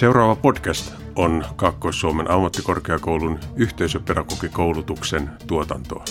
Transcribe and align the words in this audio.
Seuraava 0.00 0.36
podcast 0.36 0.92
on 1.16 1.44
Kaakkois-Suomen 1.56 2.30
ammattikorkeakoulun 2.30 3.38
yhteisöpedagogikoulutuksen 3.56 5.30
tuotantoa. 5.46 6.04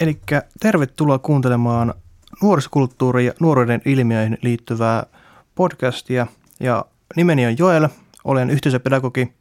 Eli 0.00 0.20
tervetuloa 0.60 1.18
kuuntelemaan 1.18 1.94
nuorisokulttuuriin 2.42 3.26
ja 3.26 3.32
nuoruuden 3.40 3.82
ilmiöihin 3.84 4.38
liittyvää 4.42 5.06
podcastia. 5.54 6.26
Ja 6.60 6.84
nimeni 7.16 7.46
on 7.46 7.58
Joel, 7.58 7.88
olen 8.24 8.50
yhteisöpedagogi. 8.50 9.32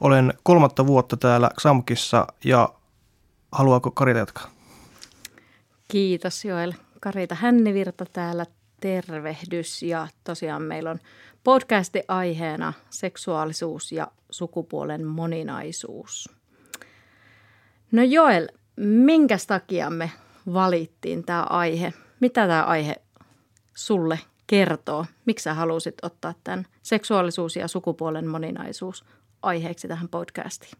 Olen 0.00 0.34
kolmatta 0.42 0.86
vuotta 0.86 1.16
täällä 1.16 1.50
XAMKissa 1.60 2.26
ja 2.44 2.68
haluaako 3.52 3.90
Karita 3.90 4.18
jatkaa? 4.18 4.61
Kiitos 5.92 6.44
Joel. 6.44 6.72
Karita 7.00 7.34
Hännivirta 7.34 8.04
täällä, 8.12 8.46
tervehdys. 8.80 9.82
Ja 9.82 10.08
tosiaan 10.24 10.62
meillä 10.62 10.90
on 10.90 10.98
podcasti 11.44 12.02
aiheena 12.08 12.72
seksuaalisuus 12.90 13.92
ja 13.92 14.08
sukupuolen 14.30 15.06
moninaisuus. 15.06 16.28
No 17.92 18.02
Joel, 18.02 18.48
minkä 18.76 19.36
takia 19.46 19.90
me 19.90 20.10
valittiin 20.52 21.24
tämä 21.24 21.42
aihe? 21.42 21.92
Mitä 22.20 22.46
tämä 22.46 22.64
aihe 22.64 22.96
sulle 23.74 24.18
kertoo? 24.46 25.06
Miksi 25.26 25.42
sä 25.42 25.54
halusit 25.54 25.94
ottaa 26.02 26.34
tämän 26.44 26.66
seksuaalisuus 26.82 27.56
ja 27.56 27.68
sukupuolen 27.68 28.26
moninaisuus 28.26 29.04
aiheeksi 29.42 29.88
tähän 29.88 30.08
podcastiin? 30.08 30.78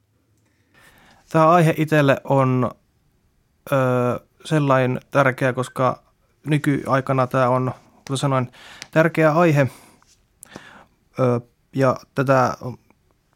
Tämä 1.32 1.50
aihe 1.50 1.74
itselle 1.76 2.20
on 2.24 2.70
ö, 3.72 3.76
sellainen 4.45 5.00
tärkeä, 5.11 5.53
koska 5.53 6.03
nykyaikana 6.47 7.27
tämä 7.27 7.48
on, 7.48 7.72
kuten 7.94 8.16
sanoin, 8.16 8.53
tärkeä 8.91 9.33
aihe. 9.33 9.69
Ö, 11.19 11.41
ja 11.72 11.97
tätä, 12.14 12.56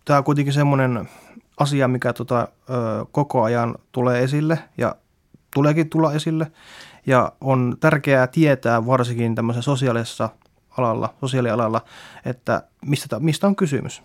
tämä 0.04 0.18
on 0.18 0.24
kuitenkin 0.24 0.52
semmoinen 0.54 1.08
asia, 1.56 1.88
mikä 1.88 2.12
tota, 2.12 2.40
ö, 2.40 3.06
koko 3.12 3.42
ajan 3.42 3.74
tulee 3.92 4.22
esille 4.22 4.58
ja 4.78 4.96
tuleekin 5.54 5.90
tulla 5.90 6.12
esille. 6.12 6.52
Ja 7.06 7.32
on 7.40 7.76
tärkeää 7.80 8.26
tietää 8.26 8.86
varsinkin 8.86 9.34
tämmöisessä 9.34 9.62
sosiaalisessa 9.64 10.28
alalla, 10.78 11.14
sosiaalialalla, 11.20 11.80
että 12.24 12.62
mistä, 12.86 13.20
mistä 13.20 13.46
on 13.46 13.56
kysymys. 13.56 14.02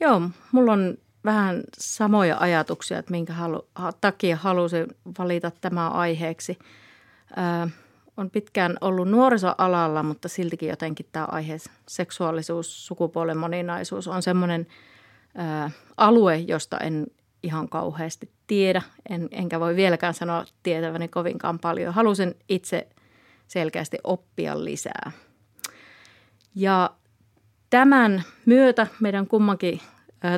Joo, 0.00 0.22
mulla 0.52 0.72
on 0.72 0.98
vähän 1.26 1.62
samoja 1.78 2.36
ajatuksia, 2.40 2.98
että 2.98 3.10
minkä 3.10 3.32
halu, 3.32 3.68
takia 4.00 4.36
halusin 4.36 4.86
valita 5.18 5.52
tämä 5.60 5.88
aiheeksi. 5.88 6.58
Ö, 7.30 7.70
on 8.16 8.30
pitkään 8.30 8.76
ollut 8.80 9.08
nuorisoalalla, 9.08 10.02
mutta 10.02 10.28
siltikin 10.28 10.68
jotenkin 10.68 11.06
tämä 11.12 11.24
aihe, 11.24 11.56
seksuaalisuus, 11.88 12.86
sukupuolen 12.86 13.36
moninaisuus, 13.36 14.08
on 14.08 14.22
semmoinen 14.22 14.66
alue, 15.96 16.36
josta 16.36 16.78
en 16.78 17.06
ihan 17.42 17.68
kauheasti 17.68 18.30
tiedä, 18.46 18.82
en, 19.08 19.28
enkä 19.30 19.60
voi 19.60 19.76
vieläkään 19.76 20.14
sanoa 20.14 20.44
tietäväni 20.62 21.08
kovinkaan 21.08 21.58
paljon. 21.58 21.94
Halusin 21.94 22.34
itse 22.48 22.88
selkeästi 23.48 23.98
oppia 24.04 24.64
lisää. 24.64 25.12
Ja 26.54 26.90
tämän 27.70 28.22
myötä 28.46 28.86
meidän 29.00 29.26
kummankin 29.26 29.80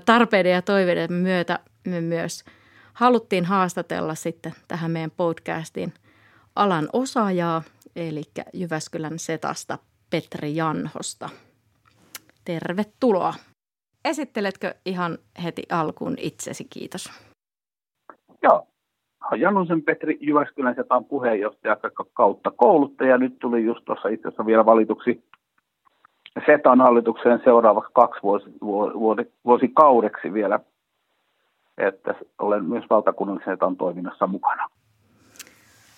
tarpeiden 0.05 0.53
ja 0.53 0.63
toiveiden 0.63 1.13
myötä 1.13 1.59
me 1.87 2.01
myös 2.01 2.45
haluttiin 2.93 3.45
haastatella 3.45 4.15
sitten 4.15 4.53
tähän 4.69 4.91
meidän 4.91 5.11
podcastiin 5.17 5.93
alan 6.57 6.89
osaajaa, 6.93 7.63
eli 7.97 8.23
Jyväskylän 8.53 9.19
Setasta 9.19 9.79
Petri 10.11 10.57
Janhosta. 10.57 11.29
Tervetuloa. 12.45 13.35
Esitteletkö 14.05 14.75
ihan 14.87 15.19
heti 15.45 15.63
alkuun 15.71 16.15
itsesi? 16.19 16.65
Kiitos. 16.71 17.11
Joo. 18.43 18.67
Janusen 19.37 19.83
Petri 19.83 20.19
Jyväskylän 20.21 20.75
Setan 20.75 21.05
puheenjohtaja 21.05 21.77
kautta 22.13 22.51
kouluttaja. 22.51 23.19
Nyt 23.19 23.39
tuli 23.39 23.65
just 23.65 23.85
tuossa 23.85 24.09
itse 24.09 24.29
asiassa 24.29 24.47
vielä 24.47 24.67
valituksi 24.67 25.25
Setan 26.47 26.81
hallitukseen 26.81 27.41
seuraavaksi 27.45 27.91
kaksi 27.95 28.23
vuosi, 28.23 28.47
vuosi, 28.63 29.33
vuosikaudeksi 29.45 30.33
vielä, 30.33 30.61
että 31.79 32.15
olen 32.39 32.65
myös 32.65 32.85
valtakunnallisen 32.91 33.53
Setan 33.53 33.77
toiminnassa 33.77 34.27
mukana. 34.27 34.69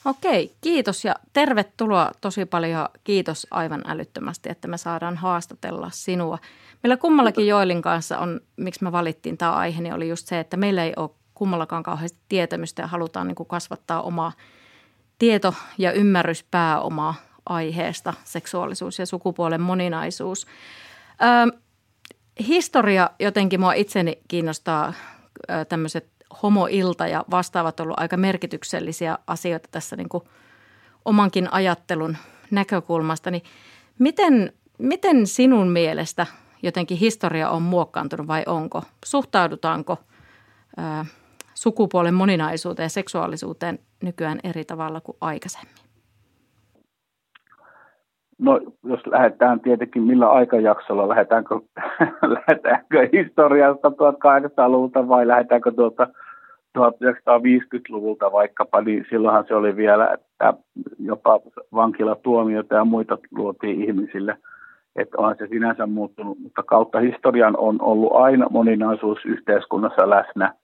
Okei, 0.04 0.52
kiitos 0.60 1.04
ja 1.04 1.14
tervetuloa 1.32 2.10
tosi 2.20 2.46
paljon. 2.46 2.88
Kiitos 3.04 3.46
aivan 3.50 3.82
älyttömästi, 3.86 4.50
että 4.50 4.68
me 4.68 4.76
saadaan 4.76 5.16
haastatella 5.16 5.88
sinua. 5.92 6.38
Meillä 6.82 6.96
kummallakin 6.96 7.46
Joelin 7.46 7.82
kanssa 7.82 8.18
on, 8.18 8.40
miksi 8.56 8.84
me 8.84 8.92
valittiin 8.92 9.38
tämä 9.38 9.52
aihe, 9.52 9.82
niin 9.82 9.94
oli 9.94 10.08
just 10.08 10.26
se, 10.26 10.40
että 10.40 10.56
meillä 10.56 10.84
ei 10.84 10.92
ole 10.96 11.10
kummallakaan 11.34 11.82
kauheasti 11.82 12.18
tietämystä 12.28 12.82
ja 12.82 12.86
halutaan 12.86 13.26
niin 13.26 13.34
kuin 13.34 13.46
kasvattaa 13.46 14.02
omaa 14.02 14.32
tieto- 15.18 15.54
ja 15.78 15.92
ymmärryspääomaa 15.92 17.14
aiheesta, 17.46 18.14
seksuaalisuus 18.24 18.98
ja 18.98 19.06
sukupuolen 19.06 19.60
moninaisuus. 19.60 20.46
Ö, 21.22 21.58
historia 22.48 23.10
jotenkin 23.18 23.60
mua 23.60 23.72
itseni 23.72 24.18
kiinnostaa 24.28 24.92
tämmöiset 25.68 26.08
homoilta 26.42 27.06
ja 27.06 27.24
vastaavat 27.30 27.80
ollut 27.80 28.00
aika 28.00 28.16
merkityksellisiä 28.16 29.18
asioita 29.26 29.68
tässä 29.72 29.96
niin 29.96 30.08
kuin 30.08 30.24
omankin 31.04 31.52
ajattelun 31.52 32.16
näkökulmasta. 32.50 33.30
Niin 33.30 33.42
miten, 33.98 34.52
miten 34.78 35.26
sinun 35.26 35.68
mielestä 35.68 36.26
jotenkin 36.62 36.98
historia 36.98 37.50
on 37.50 37.62
muokkaantunut 37.62 38.26
vai 38.26 38.42
onko? 38.46 38.82
Suhtaudutaanko 39.04 39.98
ö, 40.78 41.04
sukupuolen 41.54 42.14
moninaisuuteen 42.14 42.84
ja 42.84 42.90
seksuaalisuuteen 42.90 43.78
nykyään 44.02 44.40
eri 44.44 44.64
tavalla 44.64 45.00
kuin 45.00 45.16
aikaisemmin? 45.20 45.89
No, 48.40 48.60
jos 48.84 49.06
lähdetään 49.06 49.60
tietenkin 49.60 50.02
millä 50.02 50.30
aikajaksolla, 50.30 51.08
lähdetäänkö, 51.08 51.54
lähdetäänkö 52.36 53.08
historiasta 53.12 53.88
1800-luvulta 53.88 55.08
vai 55.08 55.28
lähdetäänkö 55.28 55.72
tuota 55.72 56.08
1950-luvulta 56.78 58.32
vaikkapa, 58.32 58.80
niin 58.80 59.06
silloinhan 59.10 59.44
se 59.48 59.54
oli 59.54 59.76
vielä, 59.76 60.08
että 60.14 60.54
jopa 60.98 61.40
vankilatuomioita 61.74 62.74
ja 62.74 62.84
muita 62.84 63.18
luotiin 63.30 63.84
ihmisille. 63.84 64.36
Että 64.96 65.18
on 65.18 65.34
se 65.38 65.46
sinänsä 65.46 65.86
muuttunut, 65.86 66.38
mutta 66.38 66.62
kautta 66.62 67.00
historian 67.00 67.56
on 67.56 67.76
ollut 67.80 68.12
aina 68.12 68.46
moninaisuus 68.50 69.18
yhteiskunnassa 69.24 70.10
läsnä. 70.10 70.54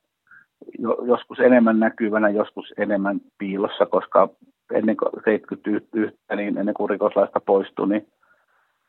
Joskus 1.07 1.39
enemmän 1.41 1.81
näkyvänä, 1.81 2.29
joskus 2.29 2.75
enemmän 2.77 3.21
piilossa, 3.39 3.87
koska 3.87 4.29
ennen 4.73 4.97
kuin 4.97 5.11
71, 5.25 6.19
niin 6.37 6.59
ennen 6.59 6.75
kuin 6.75 6.91
rikoslaista 6.91 7.41
poistui, 7.41 7.89
niin, 7.89 8.07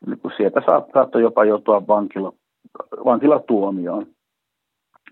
niin 0.06 0.20
kun 0.20 0.32
sieltä 0.38 0.62
saattoi 0.94 1.22
jopa 1.22 1.46
joutua 1.46 1.88
vankila, 1.88 2.34
vankilatuomioon. 3.06 4.06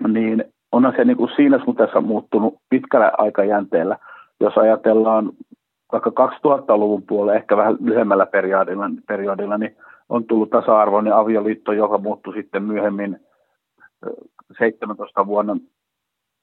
Niin 0.08 0.44
onhan 0.72 0.94
se 0.98 1.06
niin 1.06 1.18
kuin 1.18 1.32
siinä 1.36 1.60
suhteessa 1.66 2.02
muuttunut 2.02 2.56
pitkällä 2.70 3.12
aikajänteellä. 3.18 3.98
Jos 4.40 4.58
ajatellaan 4.58 5.32
vaikka 5.92 6.10
2000-luvun 6.10 7.04
puolella, 7.08 7.38
ehkä 7.38 7.58
vähän 7.58 7.78
lyhyemmällä 7.80 8.26
periodilla, 8.26 8.90
periodilla 9.08 9.58
niin 9.58 9.76
on 10.10 10.26
tullut 10.26 10.50
tasa-arvoinen 10.50 11.16
avioliitto, 11.16 11.72
joka 11.72 11.98
muuttui 11.98 12.34
sitten 12.34 12.64
myöhemmin 12.64 13.20
17 14.58 15.28
vuonna 15.28 15.58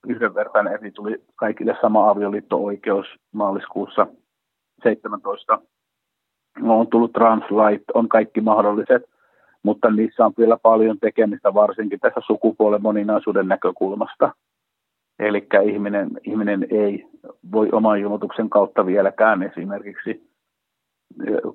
yhdenvertainen, 0.09 0.79
eli 0.81 0.91
tuli 0.91 1.23
kaikille 1.37 1.77
sama 1.81 2.11
avioliitto-oikeus 2.11 3.07
maaliskuussa 3.33 4.07
17. 4.83 5.59
On 6.63 6.87
tullut 6.89 7.13
translait, 7.13 7.83
on 7.95 8.09
kaikki 8.09 8.41
mahdolliset, 8.41 9.03
mutta 9.63 9.91
niissä 9.91 10.27
on 10.27 10.33
vielä 10.39 10.57
paljon 10.63 10.99
tekemistä, 10.99 11.55
varsinkin 11.55 12.01
tässä 12.01 12.21
sukupuolen 12.27 12.83
moninaisuuden 12.83 13.49
näkökulmasta. 13.49 14.33
Eli 15.19 15.47
ihminen, 15.65 16.11
ihminen 16.25 16.67
ei 16.71 17.07
voi 17.53 17.69
oman 17.73 17.99
ilmoituksen 17.99 18.51
kautta 18.51 18.87
vieläkään 18.87 19.43
esimerkiksi 19.43 20.32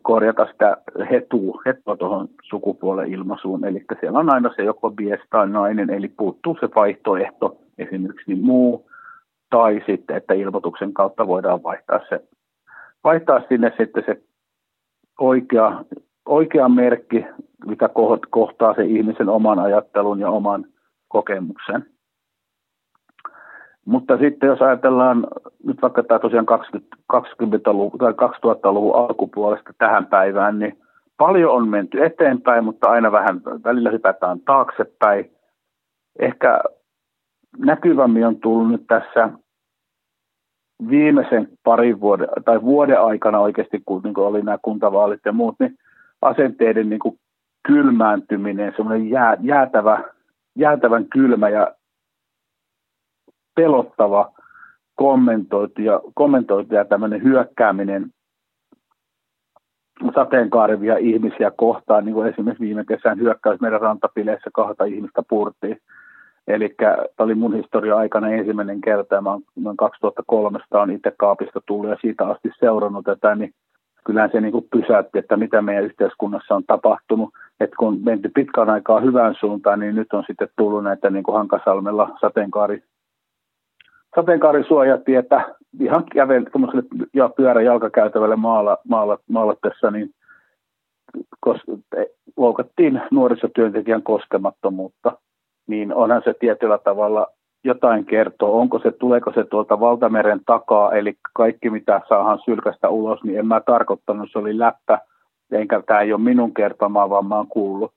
korjata 0.01 0.47
sitä 0.51 0.77
hetua, 1.11 1.61
hetua 1.65 1.97
tuohon 1.97 2.27
sukupuolen 2.43 3.13
ilmaisuun. 3.13 3.65
Eli 3.65 3.85
siellä 3.99 4.19
on 4.19 4.33
aina 4.33 4.53
se 4.55 4.63
joko 4.63 4.93
mies 4.99 5.19
tai 5.29 5.49
nainen, 5.49 5.89
eli 5.89 6.07
puuttuu 6.07 6.57
se 6.59 6.69
vaihtoehto, 6.75 7.57
esimerkiksi 7.77 8.31
niin 8.31 8.45
muu, 8.45 8.89
tai 9.49 9.83
sitten, 9.85 10.17
että 10.17 10.33
ilmoituksen 10.33 10.93
kautta 10.93 11.27
voidaan 11.27 11.63
vaihtaa, 11.63 11.99
se, 12.09 12.23
vaihtaa 13.03 13.41
sinne 13.49 13.73
sitten 13.77 14.03
se 14.05 14.21
oikea, 15.19 15.83
oikea 16.25 16.69
merkki, 16.69 17.25
mikä 17.65 17.89
kohtaa 18.29 18.73
se 18.73 18.85
ihmisen 18.85 19.29
oman 19.29 19.59
ajattelun 19.59 20.19
ja 20.19 20.29
oman 20.29 20.65
kokemuksen. 21.07 21.85
Mutta 23.85 24.17
sitten 24.17 24.47
jos 24.47 24.61
ajatellaan 24.61 25.27
nyt 25.63 25.81
vaikka 25.81 26.03
tämä 26.03 26.19
tosiaan 26.19 26.45
20, 26.45 26.96
20-luvun 27.13 27.99
tai 27.99 28.11
2000-luvun 28.11 28.95
alkupuolesta 28.95 29.73
tähän 29.77 30.05
päivään, 30.05 30.59
niin 30.59 30.77
paljon 31.17 31.51
on 31.51 31.67
menty 31.67 32.05
eteenpäin, 32.05 32.63
mutta 32.63 32.89
aina 32.89 33.11
vähän 33.11 33.41
välillä 33.63 33.91
hypätään 33.91 34.39
taaksepäin. 34.39 35.31
Ehkä 36.19 36.59
näkyvämmin 37.57 38.27
on 38.27 38.39
tullut 38.39 38.71
nyt 38.71 38.87
tässä 38.87 39.29
viimeisen 40.89 41.47
parin 41.63 41.99
vuoden 41.99 42.27
tai 42.45 42.61
vuoden 42.61 43.01
aikana 43.01 43.39
oikeasti, 43.39 43.81
kun 43.85 44.01
niin 44.03 44.19
oli 44.19 44.41
nämä 44.41 44.57
kuntavaalit 44.61 45.21
ja 45.25 45.31
muut, 45.31 45.55
niin 45.59 45.77
asenteiden 46.21 46.89
niin 46.89 46.99
kuin 46.99 47.19
kylmääntyminen, 47.67 48.73
semmoinen 48.75 49.09
jää, 49.09 49.37
jäätävä, 49.41 50.03
jäätävän 50.55 51.05
kylmä 51.05 51.49
ja 51.49 51.71
pelottava 53.55 54.31
kommentointi 54.97 55.85
ja, 55.85 56.01
kommentointi 56.13 56.75
ja 56.75 56.85
tämmöinen 56.85 57.23
hyökkääminen 57.23 58.05
sateenkaarivia 60.15 60.97
ihmisiä 60.97 61.51
kohtaan, 61.51 62.05
niin 62.05 62.13
kuin 62.13 62.27
esimerkiksi 62.27 62.65
viime 62.65 62.85
kesän 62.85 63.19
hyökkäys 63.19 63.61
meidän 63.61 63.81
rantapileissä 63.81 64.49
kahta 64.53 64.85
ihmistä 64.85 65.21
purtiin. 65.29 65.77
Eli 66.47 66.75
tämä 66.77 66.95
oli 67.19 67.35
mun 67.35 67.55
historia 67.55 67.97
aikana 67.97 68.29
ensimmäinen 68.29 68.81
kerta, 68.81 69.21
mä 69.21 69.37
noin 69.55 69.77
2003 69.77 70.59
on 70.71 70.91
itse 70.91 71.13
kaapista 71.17 71.61
tullut 71.65 71.89
ja 71.89 71.97
siitä 72.01 72.27
asti 72.27 72.49
seurannut 72.59 73.05
tätä, 73.05 73.35
niin 73.35 73.51
kyllähän 74.05 74.29
se 74.31 74.41
niin 74.41 74.51
kuin 74.51 74.67
pysäytti, 74.71 75.19
että 75.19 75.37
mitä 75.37 75.61
meidän 75.61 75.83
yhteiskunnassa 75.83 76.55
on 76.55 76.63
tapahtunut. 76.67 77.29
Että 77.59 77.75
kun 77.79 77.99
menty 78.03 78.31
pitkään 78.35 78.69
aikaa 78.69 78.99
hyvään 78.99 79.35
suuntaan, 79.39 79.79
niin 79.79 79.95
nyt 79.95 80.13
on 80.13 80.23
sitten 80.27 80.49
tullut 80.57 80.83
näitä 80.83 81.09
niin 81.09 81.23
kuin 81.23 81.35
Hankasalmella 81.35 82.17
sateenkaari, 82.21 82.83
sateenkaarisuojatietä 84.19 85.55
ihan 85.79 86.03
kävel 86.13 86.45
ja 87.13 87.29
pyörä 87.29 87.61
jalkakäytävälle 87.61 88.35
maala, 88.35 88.77
maala, 88.89 89.17
maalatessa, 89.29 89.91
niin 89.91 90.09
kos, 91.39 91.61
loukattiin 92.37 93.01
nuorisotyöntekijän 93.11 94.03
koskemattomuutta, 94.03 95.11
niin 95.67 95.93
onhan 95.93 96.21
se 96.25 96.33
tietyllä 96.33 96.77
tavalla 96.77 97.27
jotain 97.63 98.05
kertoo, 98.05 98.59
onko 98.59 98.79
se, 98.79 98.91
tuleeko 98.91 99.31
se 99.35 99.43
tuolta 99.43 99.79
valtameren 99.79 100.41
takaa, 100.45 100.93
eli 100.93 101.13
kaikki 101.33 101.69
mitä 101.69 102.01
saahan 102.09 102.39
sylkästä 102.45 102.89
ulos, 102.89 103.23
niin 103.23 103.39
en 103.39 103.47
mä 103.47 103.61
tarkoittanut, 103.65 104.29
se 104.31 104.39
oli 104.39 104.59
läppä, 104.59 104.99
enkä 105.51 105.81
tämä 105.85 106.01
ei 106.01 106.13
ole 106.13 106.21
minun 106.21 106.53
kertomaa, 106.53 107.09
vaan 107.09 107.25
mä 107.25 107.35
oon 107.35 107.47
kuullut 107.47 107.91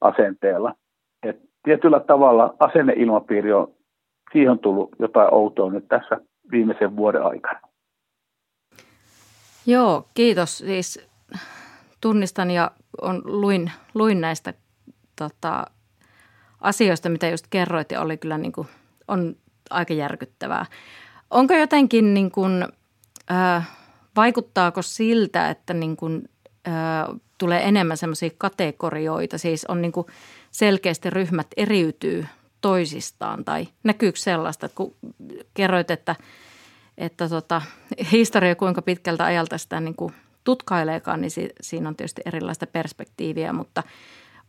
asenteella. 0.00 0.74
Et 1.22 1.40
tietyllä 1.62 2.00
tavalla 2.00 2.54
asenneilmapiiri 2.58 3.52
on, 3.52 3.68
siihen 4.32 4.50
on 4.50 4.58
tullut 4.58 4.90
jotain 4.98 5.34
outoa 5.34 5.70
nyt 5.70 5.88
tässä 5.88 6.16
viimeisen 6.50 6.96
vuoden 6.96 7.22
aikana. 7.22 7.60
Joo, 9.66 10.06
kiitos. 10.14 10.58
Siis 10.58 11.08
tunnistan 12.00 12.50
ja 12.50 12.70
on, 13.02 13.22
luin, 13.24 13.70
luin 13.94 14.20
näistä 14.20 14.54
tota, 15.18 15.64
asioista, 16.60 17.08
mitä 17.08 17.28
just 17.28 17.46
kerroit 17.50 17.90
ja 17.90 18.00
oli 18.00 18.16
kyllä 18.16 18.38
niin 18.38 18.52
kuin– 18.52 18.68
on 19.08 19.36
aika 19.70 19.94
järkyttävää. 19.94 20.66
Onko 21.30 21.54
jotenkin 21.54 22.14
niin 22.14 22.30
kuin, 22.30 22.66
äh, 23.30 23.70
vaikuttaako 24.16 24.82
siltä, 24.82 25.50
että 25.50 25.74
niin 25.74 25.96
kuin, 25.96 26.28
äh, 26.68 26.74
tulee 27.38 27.68
enemmän 27.68 27.96
semmoisia 27.96 28.30
kategorioita, 28.38 29.38
siis 29.38 29.64
on 29.64 29.82
niin 29.82 29.92
kuin 29.92 30.06
selkeästi 30.50 31.10
ryhmät 31.10 31.46
eriytyy 31.56 32.26
toisistaan 32.62 33.44
tai 33.44 33.68
näkyykö 33.84 34.18
sellaista, 34.18 34.66
että 34.66 34.76
kun 34.76 34.94
kerroit, 35.54 35.90
että, 35.90 36.16
että 36.98 37.28
tota, 37.28 37.62
historia 38.12 38.54
kuinka 38.54 38.82
pitkältä 38.82 39.24
ajalta 39.24 39.58
sitä 39.58 39.80
niin 39.80 39.96
kuin 39.96 40.12
tutkaileekaan, 40.44 41.20
niin 41.20 41.30
si, 41.30 41.50
siinä 41.60 41.88
on 41.88 41.96
tietysti 41.96 42.22
erilaista 42.26 42.66
perspektiiviä, 42.66 43.52
mutta– 43.52 43.82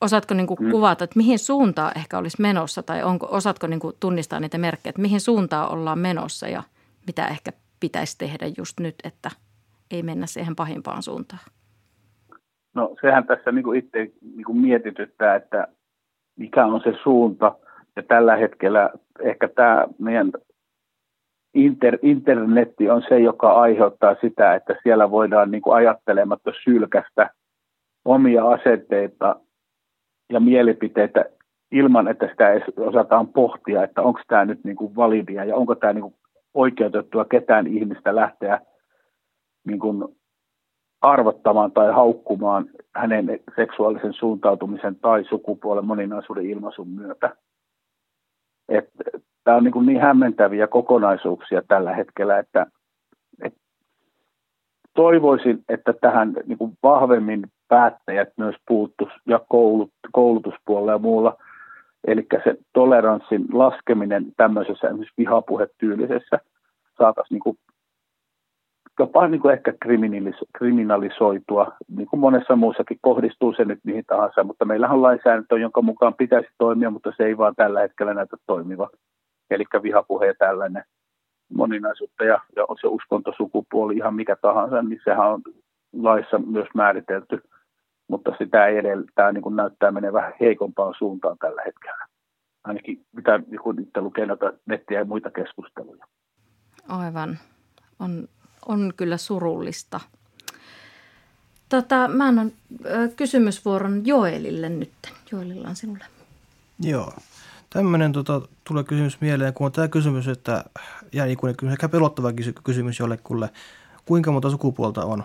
Osaatko 0.04 0.34
niin 0.34 0.48
kuin 0.48 0.64
mm. 0.64 0.72
kuvata, 0.72 1.04
että 1.04 1.18
mihin 1.18 1.40
suuntaan 1.40 1.92
ehkä 1.96 2.18
olisi 2.18 2.42
menossa 2.42 2.84
tai 2.84 3.04
onko, 3.04 3.28
osaatko 3.32 3.68
niin 3.68 3.80
kuin 3.80 3.96
tunnistaa 4.00 4.40
niitä 4.40 4.58
merkkejä, 4.58 4.90
että 4.90 5.02
mihin 5.02 5.20
suuntaan 5.20 5.72
ollaan 5.72 6.00
menossa 6.00 6.48
ja 6.48 6.64
mitä 7.08 7.28
ehkä 7.28 7.52
pitäisi 7.80 8.18
tehdä 8.18 8.46
just 8.58 8.80
nyt, 8.80 8.96
että 9.04 9.30
ei 9.92 10.04
mennä 10.04 10.26
siihen 10.26 10.56
pahimpaan 10.56 11.04
suuntaan? 11.04 11.42
No 12.76 12.96
sehän 13.02 13.28
tässä 13.28 13.52
niin 13.52 13.64
kuin 13.64 13.80
itse 13.80 14.12
niin 14.22 14.46
kuin 14.46 14.58
mietityttää, 14.58 15.36
että 15.36 15.68
mikä 16.36 16.66
on 16.66 16.82
se 16.84 16.94
suunta. 17.04 17.56
Ja 17.96 18.04
tällä 18.04 18.36
hetkellä 18.36 18.90
ehkä 19.20 19.48
tämä 19.48 19.88
meidän 20.00 20.32
inter, 21.54 21.98
internetti 22.02 22.90
on 22.90 23.04
se, 23.10 23.20
joka 23.20 23.52
aiheuttaa 23.52 24.16
sitä, 24.22 24.56
että 24.56 24.76
siellä 24.84 25.12
voidaan 25.12 25.52
niin 25.52 25.62
kuin 25.62 25.76
ajattelematta 25.76 26.52
sylkästä 26.64 27.30
omia 28.06 28.50
asenteita 28.50 29.36
ja 30.32 30.40
mielipiteitä 30.40 31.26
ilman, 31.72 32.08
että 32.08 32.28
sitä 32.28 32.52
edes 32.52 32.64
osataan 32.78 33.28
pohtia, 33.28 33.84
että 33.84 34.02
onko 34.02 34.22
tämä 34.28 34.46
nyt 34.46 34.64
niin 34.64 34.76
kuin 34.76 34.96
validia 34.96 35.46
ja 35.46 35.56
onko 35.56 35.76
tämä 35.76 35.94
niin 35.94 36.02
kuin 36.02 36.16
oikeutettua 36.54 37.26
ketään 37.26 37.68
ihmistä 37.68 38.16
lähteä 38.16 38.60
niin 39.68 39.80
kuin 39.80 40.04
arvottamaan 41.02 41.72
tai 41.72 41.92
haukkumaan 41.94 42.66
hänen 42.96 43.40
seksuaalisen 43.56 44.14
suuntautumisen 44.14 44.96
tai 44.96 45.24
sukupuolen 45.24 45.86
moninaisuuden 45.86 46.46
ilmaisun 46.46 46.90
myötä. 46.90 47.36
Tämä 49.44 49.58
on 49.58 49.64
niin, 49.64 49.72
kuin 49.72 49.86
niin 49.86 50.02
hämmentäviä 50.02 50.68
kokonaisuuksia 50.68 51.62
tällä 51.68 51.96
hetkellä, 51.96 52.40
että, 52.40 52.66
että 53.44 53.60
toivoisin, 54.94 55.64
että 55.70 55.94
tähän 56.02 56.34
niin 56.46 56.58
kuin 56.58 56.78
vahvemmin 56.84 57.44
päättäjät 57.68 58.30
myös 58.38 58.56
puuttu 58.68 59.10
ja 59.28 59.40
koulut, 59.50 59.92
koulutuspuolella 60.12 60.92
ja 60.92 60.98
muulla. 60.98 61.38
Eli 62.08 62.26
se 62.44 62.56
toleranssin 62.74 63.46
laskeminen 63.52 64.26
tämmöisessä 64.38 64.88
esimerkiksi 64.88 65.14
vihapuhetyylisessä 65.18 66.40
saataisiin 66.98 67.42
niin 67.46 67.58
jopa 69.00 69.28
niin 69.28 69.42
kuin 69.42 69.54
ehkä 69.54 69.72
kriminalis- 69.86 70.48
kriminalisoitua, 70.58 71.72
niin 71.98 72.08
kuin 72.08 72.20
monessa 72.20 72.56
muussakin 72.56 72.98
kohdistuu 73.02 73.54
se 73.54 73.66
nyt 73.66 73.80
mihin 73.84 74.04
tahansa, 74.08 74.44
mutta 74.44 74.66
meillähän 74.66 74.96
on 74.96 75.02
lainsäädäntö, 75.02 75.60
jonka 75.60 75.82
mukaan 75.82 76.14
pitäisi 76.14 76.50
toimia, 76.58 76.90
mutta 76.90 77.14
se 77.18 77.24
ei 77.24 77.38
vaan 77.38 77.56
tällä 77.56 77.80
hetkellä 77.82 78.14
näytä 78.14 78.38
toimiva. 78.48 78.90
Eli 79.50 79.64
vihapuhe 79.84 80.26
ja 80.26 80.34
tällainen 80.40 80.84
moninaisuutta 81.54 82.24
ja, 82.24 82.40
ja 82.56 82.66
on 82.68 82.78
se 82.82 82.88
uskontosukupuoli 82.88 83.96
ihan 83.96 84.16
mikä 84.16 84.36
tahansa, 84.42 84.82
niin 84.82 85.02
sehän 85.04 85.32
on 85.32 85.42
laissa 85.94 86.40
myös 86.40 86.68
määritelty 86.74 87.42
mutta 88.08 88.32
sitä 88.38 88.66
ei 88.68 88.78
edellyttää 88.78 89.32
niin 89.32 89.42
kuin 89.42 89.56
näyttää 89.56 89.92
menevän 89.92 90.34
heikompaan 90.40 90.94
suuntaan 90.98 91.38
tällä 91.38 91.62
hetkellä. 91.66 92.06
Ainakin 92.64 93.06
mitä 93.16 93.40
kun 93.64 93.82
itse 93.82 94.02
lukee 94.02 94.28
nettiä 94.66 95.00
ja 95.00 95.06
muita 95.06 95.32
keskusteluja. 95.32 96.06
Aivan. 96.88 97.38
On, 98.00 98.28
on 98.66 98.94
kyllä 98.98 99.18
surullista. 99.18 100.00
Tota, 101.70 102.08
mä 102.08 102.28
annan 102.28 102.52
kysymysvuoron 103.16 104.06
Joelille 104.06 104.70
nyt. 104.70 104.92
Joelilla 105.32 105.70
on 105.70 105.76
sinulle. 105.76 106.06
Joo. 106.80 107.14
Tämmöinen 107.70 108.12
tota, 108.12 108.42
tulee 108.64 108.84
kysymys 108.84 109.22
mieleen, 109.22 109.54
kun 109.54 109.66
on 109.66 109.72
tämä 109.72 109.88
kysymys, 109.88 110.28
että 110.28 110.64
ja 111.14 111.26
niin 111.26 111.38
kuin 111.38 111.56
ehkä 111.72 111.90
pelottava 111.90 112.34
kysymys 112.64 113.00
jollekulle, 113.00 113.50
kuinka 114.06 114.32
monta 114.32 114.50
sukupuolta 114.50 115.06
on 115.06 115.24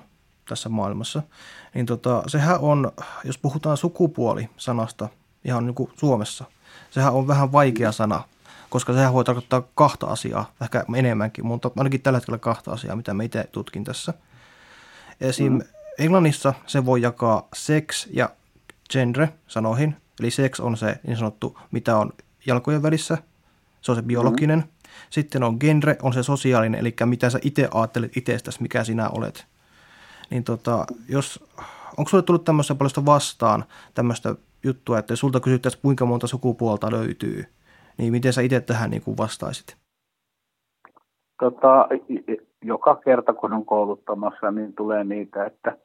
tässä 0.49 0.68
maailmassa, 0.68 1.23
niin 1.75 1.87
tota, 1.87 2.23
sehän 2.26 2.61
on, 2.61 2.92
jos 3.25 3.38
puhutaan 3.38 3.76
sukupuoli-sanasta 3.76 5.09
ihan 5.45 5.66
niin 5.66 5.75
kuin 5.75 5.90
Suomessa, 5.97 6.45
sehän 6.90 7.12
on 7.12 7.28
vähän 7.28 7.52
vaikea 7.52 7.92
sana, 7.92 8.25
koska 8.70 8.92
sehän 8.92 9.12
voi 9.12 9.25
tarkoittaa 9.25 9.62
kahta 9.75 10.06
asiaa, 10.06 10.52
ehkä 10.62 10.84
enemmänkin, 10.96 11.46
mutta 11.46 11.70
ainakin 11.76 12.02
tällä 12.02 12.16
hetkellä 12.16 12.38
kahta 12.38 12.72
asiaa, 12.72 12.96
mitä 12.96 13.14
mä 13.14 13.22
itse 13.22 13.48
tutkin 13.52 13.84
tässä. 13.84 14.14
Esim. 15.20 15.52
Mm. 15.52 15.62
Englannissa 15.98 16.54
se 16.66 16.84
voi 16.84 17.02
jakaa 17.02 17.48
sex 17.54 18.06
ja 18.10 18.30
gender 18.92 19.28
sanoihin, 19.46 19.96
eli 20.20 20.30
sex 20.30 20.60
on 20.60 20.76
se 20.76 21.00
niin 21.06 21.16
sanottu, 21.16 21.58
mitä 21.70 21.96
on 21.96 22.12
jalkojen 22.46 22.82
välissä, 22.82 23.18
se 23.80 23.92
on 23.92 23.96
se 23.96 24.02
biologinen. 24.02 24.58
Mm. 24.58 24.68
Sitten 25.10 25.42
on 25.42 25.56
genre, 25.60 25.96
on 26.02 26.12
se 26.12 26.22
sosiaalinen, 26.22 26.80
eli 26.80 26.94
mitä 27.04 27.30
sä 27.30 27.38
itse 27.42 27.68
ajattelet 27.75 28.16
itsestäsi, 28.16 28.62
mikä 28.62 28.84
sinä 28.84 29.08
olet 29.08 29.46
niin 30.30 30.44
tota, 30.44 30.87
jos, 31.08 31.44
onko 31.96 32.08
sinulle 32.08 32.26
tullut 32.26 32.44
tämmöistä 32.44 32.75
paljon 32.75 33.06
vastaan 33.06 33.64
tämmöistä 33.94 34.34
juttua, 34.62 34.98
että 34.98 35.12
jos 35.12 35.20
sulta 35.20 35.40
kysyttäisiin 35.40 35.82
kuinka 35.82 36.06
monta 36.06 36.26
sukupuolta 36.26 36.90
löytyy, 36.90 37.44
niin 37.98 38.12
miten 38.12 38.32
sä 38.32 38.40
itse 38.40 38.60
tähän 38.60 38.90
niin 38.90 39.02
kuin 39.02 39.16
vastaisit? 39.16 39.76
Tota, 41.40 41.88
joka 42.64 42.96
kerta 42.96 43.34
kun 43.34 43.52
on 43.52 43.66
kouluttamassa, 43.66 44.50
niin 44.50 44.74
tulee 44.74 45.04
niitä, 45.04 45.46
että, 45.46 45.76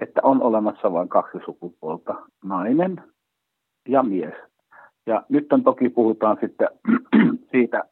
että 0.00 0.20
on 0.22 0.42
olemassa 0.42 0.92
vain 0.92 1.08
kaksi 1.08 1.38
sukupuolta, 1.44 2.14
nainen 2.44 3.02
ja 3.88 4.02
mies. 4.02 4.34
Ja 5.06 5.22
nyt 5.28 5.52
on 5.52 5.64
toki 5.64 5.88
puhutaan 5.88 6.38
sitten 6.40 6.68
siitä 7.52 7.84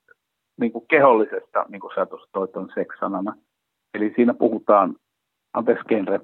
niin 0.60 0.72
kuin 0.72 0.84
kehollisesta, 0.88 1.64
niin 1.68 1.80
kuin 1.80 1.92
sä 1.94 2.06
tuossa 2.06 2.28
toit 2.32 2.56
on 2.56 2.70
sekssanana. 2.74 3.34
Eli 3.94 4.12
siinä 4.16 4.34
puhutaan, 4.34 4.96
anteeksi 5.54 5.84
genre, 5.88 6.20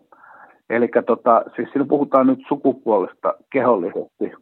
eli 0.71 0.89
tota, 1.07 1.43
siis 1.57 1.69
siinä 1.73 1.85
puhutaan 1.89 2.27
nyt 2.27 2.39
sukupuolesta 2.49 3.35
kehollisesti. 3.53 4.33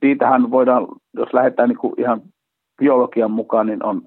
Siitähän 0.00 0.50
voidaan, 0.50 0.86
jos 1.14 1.32
lähdetään 1.32 1.68
niin 1.68 1.94
ihan 1.98 2.22
biologian 2.78 3.30
mukaan, 3.30 3.66
niin 3.66 3.84
on 3.84 4.02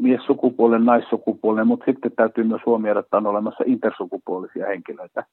miessukupuolinen, 0.00 0.86
naissukupuolinen, 0.86 1.66
mutta 1.66 1.84
sitten 1.84 2.12
täytyy 2.16 2.44
myös 2.44 2.62
huomioida, 2.66 3.00
että 3.00 3.16
on 3.16 3.26
olemassa 3.26 3.64
intersukupuolisia 3.66 4.66
henkilöitä. 4.66 5.24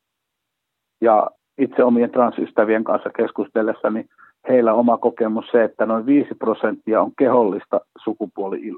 Ja 1.02 1.30
itse 1.58 1.84
omien 1.84 2.12
transystävien 2.12 2.84
kanssa 2.84 3.10
keskustellessa, 3.10 3.90
niin 3.90 4.10
heillä 4.50 4.74
oma 4.74 4.98
kokemus 4.98 5.46
se, 5.52 5.64
että 5.64 5.86
noin 5.86 6.06
5 6.06 6.36
prosenttia 6.36 7.02
on 7.02 7.12
kehollista 7.18 7.82
sukupuoli, 8.04 8.72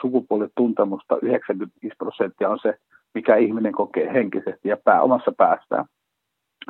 sukupuolituntemusta, 0.00 1.18
95 1.22 1.96
prosenttia 1.98 2.50
on 2.50 2.58
se, 2.62 2.78
mikä 3.14 3.36
ihminen 3.36 3.72
kokee 3.72 4.12
henkisesti 4.12 4.68
ja 4.68 4.76
pää, 4.84 5.02
omassa 5.02 5.32
päästään. 5.36 5.84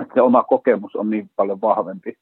Että 0.02 0.14
se 0.14 0.20
oma 0.20 0.42
kokemus 0.42 0.96
on 0.96 1.10
niin 1.10 1.30
paljon 1.36 1.60
vahvempi. 1.60 2.14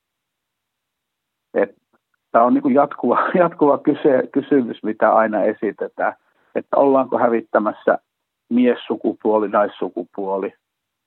Tämä 2.32 2.44
on 2.44 2.54
niin 2.54 2.74
jatkuva, 2.74 3.18
jatkuva 3.44 3.78
kyse, 3.78 4.28
kysymys, 4.32 4.82
mitä 4.82 5.12
aina 5.12 5.42
esitetään, 5.42 6.14
että 6.54 6.76
ollaanko 6.76 7.18
hävittämässä 7.18 7.98
miessukupuoli, 8.48 9.48
naissukupuoli. 9.48 10.54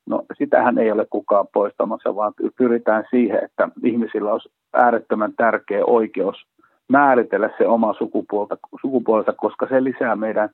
No 0.05 0.23
sitähän 0.37 0.77
ei 0.77 0.91
ole 0.91 1.07
kukaan 1.09 1.47
poistamassa, 1.53 2.15
vaan 2.15 2.33
pyritään 2.57 3.03
siihen, 3.09 3.43
että 3.43 3.69
ihmisillä 3.83 4.31
olisi 4.31 4.49
äärettömän 4.73 5.33
tärkeä 5.37 5.85
oikeus 5.85 6.45
määritellä 6.89 7.49
se 7.57 7.67
oma 7.67 7.93
sukupuolta, 7.93 8.57
sukupuolta, 8.81 9.33
koska 9.33 9.67
se 9.67 9.83
lisää 9.83 10.15
meidän 10.15 10.49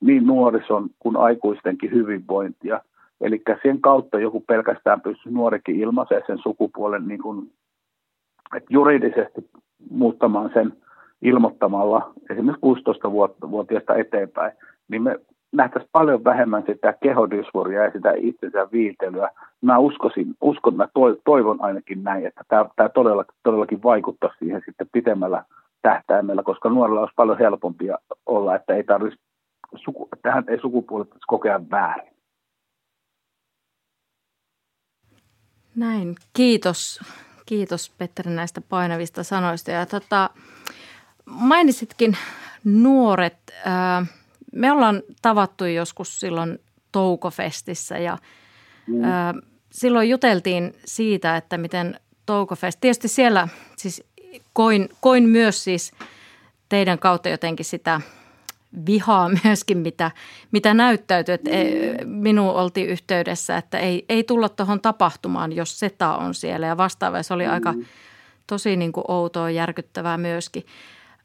niin 0.00 0.26
nuorison 0.26 0.90
kuin 0.98 1.16
aikuistenkin 1.16 1.90
hyvinvointia. 1.90 2.80
Eli 3.20 3.42
sen 3.62 3.80
kautta 3.80 4.18
joku 4.18 4.40
pelkästään 4.40 5.00
pystyy 5.00 5.32
nuorikin 5.32 5.80
ilmaisemaan 5.80 6.26
sen 6.26 6.38
sukupuolen 6.38 7.08
niin 7.08 7.22
kuin, 7.22 7.50
että 8.56 8.66
juridisesti 8.70 9.50
muuttamaan 9.90 10.50
sen 10.54 10.72
ilmoittamalla 11.22 12.12
esimerkiksi 12.30 12.66
16-vuotiaasta 12.66 13.94
eteenpäin, 13.94 14.52
niin 14.88 15.02
me 15.02 15.20
nähtäisiin 15.52 15.90
paljon 15.92 16.24
vähemmän 16.24 16.62
sitä 16.66 16.94
kehodysforia 17.02 17.84
ja 17.84 17.90
sitä 17.90 18.12
itsensä 18.16 18.68
viiltelyä. 18.72 19.30
Mä 19.60 19.78
uskoisin, 19.78 20.34
uskon, 20.40 20.76
mä 20.76 20.88
toivon 21.24 21.60
ainakin 21.60 22.04
näin, 22.04 22.26
että 22.26 22.44
tämä, 22.48 22.88
todella, 22.88 23.24
todellakin 23.42 23.82
vaikuttaa 23.82 24.34
siihen 24.38 24.62
sitten 24.64 24.88
pitemmällä 24.92 25.44
tähtäimellä, 25.82 26.42
koska 26.42 26.68
nuorilla 26.68 27.00
olisi 27.00 27.14
paljon 27.16 27.38
helpompi 27.38 27.86
olla, 28.26 28.56
että 28.56 28.74
ei 28.74 28.84
tarvitsisi, 28.84 29.22
suku, 29.74 30.08
tähän 30.22 30.44
ei 30.48 30.60
sukupuolet 30.60 31.08
kokea 31.26 31.60
väärin. 31.70 32.12
Näin, 35.76 36.14
kiitos. 36.32 37.00
Kiitos 37.52 37.92
Petteri 37.98 38.30
näistä 38.30 38.60
painavista 38.60 39.22
sanoista. 39.22 39.70
Ja 39.70 39.86
tota, 39.86 40.30
mainitsitkin 41.24 42.16
nuoret. 42.64 43.36
Me 44.52 44.72
ollaan 44.72 45.02
tavattu 45.22 45.64
joskus 45.64 46.20
silloin 46.20 46.58
Toukofestissä 46.92 47.98
ja 47.98 48.18
mm. 48.86 49.02
silloin 49.72 50.08
juteltiin 50.08 50.74
siitä, 50.84 51.36
että 51.36 51.58
miten 51.58 52.00
Toukofest, 52.26 52.80
tietysti 52.80 53.08
siellä 53.08 53.48
siis 53.76 54.04
koin, 54.52 54.88
koin 55.00 55.28
myös 55.28 55.64
siis 55.64 55.92
teidän 56.68 56.98
kautta 56.98 57.28
jotenkin 57.28 57.66
sitä 57.66 58.00
vihaa 58.86 59.30
myöskin, 59.44 59.78
mitä, 59.78 60.10
mitä 60.50 60.74
näyttäytyy. 60.74 61.34
Että 61.34 61.50
mm. 61.50 62.08
minuun 62.08 62.54
oltiin 62.54 62.88
yhteydessä, 62.88 63.56
että 63.56 63.78
ei, 63.78 64.04
ei 64.08 64.24
tulla 64.24 64.48
tuohon 64.48 64.80
tapahtumaan, 64.80 65.52
jos 65.52 65.78
SETA 65.78 66.16
on 66.16 66.34
siellä 66.34 66.66
ja 66.66 66.76
vastaava. 66.76 67.22
Se 67.22 67.34
oli 67.34 67.46
mm. 67.46 67.52
aika 67.52 67.74
tosi 68.46 68.76
niin 68.76 68.92
kuin 68.92 69.04
outoa 69.08 69.50
ja 69.50 69.56
järkyttävää 69.56 70.18
myöskin. 70.18 70.66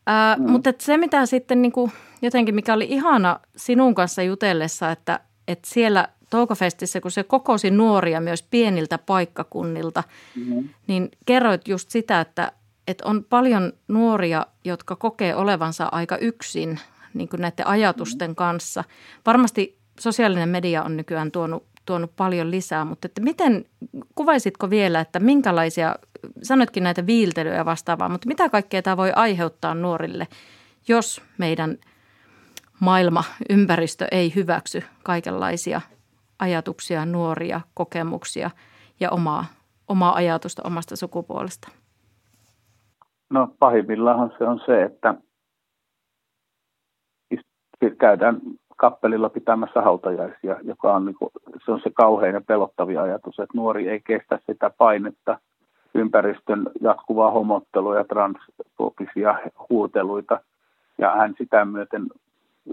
Ää, 0.08 0.36
mm. 0.36 0.52
Mutta 0.52 0.74
se, 0.80 0.98
mitä 0.98 1.26
sitten 1.26 1.62
niin 1.62 1.72
kuin 1.72 1.92
jotenkin, 2.22 2.56
mikä 2.56 2.74
oli 2.74 2.88
ihana 2.90 3.40
sinun 3.56 3.96
kanssa 3.96 4.24
jutellessa, 4.24 4.92
että, 4.92 5.20
että 5.48 5.70
siellä 5.70 6.08
Toukofestissä, 6.30 7.02
kun 7.02 7.12
se 7.12 7.24
kokosi 7.24 7.72
nuoria 7.72 8.22
myös 8.22 8.44
pieniltä 8.44 8.98
paikkakunnilta, 8.98 10.04
mm-hmm. 10.36 10.70
niin 10.88 11.12
kerroit 11.26 11.68
just 11.68 11.90
sitä, 11.90 12.22
että, 12.22 12.52
että 12.88 13.06
on 13.08 13.24
paljon 13.24 13.74
nuoria, 13.88 14.46
jotka 14.64 14.96
kokee 14.96 15.36
olevansa 15.36 15.90
aika 15.92 16.18
yksin 16.18 16.80
niin 17.18 17.30
kuin 17.30 17.42
näiden 17.42 17.68
ajatusten 17.68 18.28
mm-hmm. 18.28 18.36
kanssa. 18.36 18.84
Varmasti 19.26 19.78
sosiaalinen 20.00 20.50
media 20.50 20.84
on 20.84 20.98
nykyään 20.98 21.32
tuonut, 21.32 21.64
tuonut 21.86 22.12
paljon 22.16 22.52
lisää, 22.52 22.86
mutta 22.86 23.06
että 23.06 23.22
miten, 23.22 23.66
kuvaisitko 24.16 24.70
vielä, 24.70 25.00
että 25.00 25.20
minkälaisia, 25.20 25.96
sanoitkin 26.44 26.84
näitä 26.84 27.06
viiltelyjä 27.06 27.66
vastaavaa, 27.66 28.10
mutta 28.10 28.28
mitä 28.28 28.50
kaikkea 28.50 28.82
tämä 28.82 28.98
voi 28.98 29.12
aiheuttaa 29.16 29.74
nuorille, 29.74 30.28
jos 30.88 31.22
meidän– 31.38 31.78
maailma, 32.80 33.24
ympäristö 33.50 34.08
ei 34.12 34.36
hyväksy 34.36 34.84
kaikenlaisia 35.04 35.82
ajatuksia, 36.40 37.06
nuoria 37.06 37.62
kokemuksia 37.74 38.50
ja 39.00 39.10
omaa, 39.12 39.46
omaa 39.88 40.16
ajatusta 40.16 40.62
omasta 40.66 40.96
sukupuolesta? 40.96 41.72
No 43.30 43.48
pahimmillaan 43.60 44.32
se 44.38 44.44
on 44.44 44.62
se, 44.66 44.84
että 44.84 45.16
käydään 47.98 48.42
kappelilla 48.78 49.30
pitämässä 49.30 49.82
hautajaisia, 49.82 50.56
joka 50.64 50.94
on, 50.94 51.06
niin 51.06 51.16
kuin, 51.16 51.32
se 51.66 51.72
on 51.72 51.80
se 51.84 51.90
kauhein 51.94 52.34
ja 52.34 52.42
pelottavia 52.42 53.02
ajatus, 53.02 53.40
että 53.40 53.58
nuori 53.58 53.90
ei 53.90 54.02
kestä 54.06 54.40
sitä 54.46 54.72
painetta, 54.78 55.40
ympäristön 55.96 56.70
jatkuvaa 56.82 57.32
homottelua 57.32 57.98
ja 57.98 58.04
transfobisia 58.04 59.40
huuteluita, 59.70 60.40
ja 60.98 61.16
hän 61.16 61.36
sitä 61.38 61.66
myöten 61.66 62.08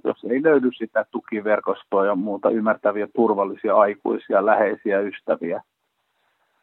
jos 0.05 0.25
ei 0.25 0.43
löydy 0.43 0.73
sitä 0.73 1.05
tukiverkostoa 1.11 2.07
ja 2.07 2.15
muuta 2.15 2.51
ymmärtäviä 2.51 3.09
turvallisia 3.15 3.77
aikuisia, 3.77 4.47
läheisiä 4.47 5.01
ystäviä 5.01 5.63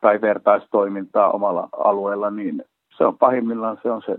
tai 0.01 0.21
vertaistoimintaa 0.21 1.31
omalla 1.31 1.69
alueella, 1.77 2.29
niin 2.29 2.63
se 2.97 3.05
on 3.05 3.17
pahimmillaan 3.17 3.79
se 3.83 3.91
on 3.91 4.01
se 4.05 4.17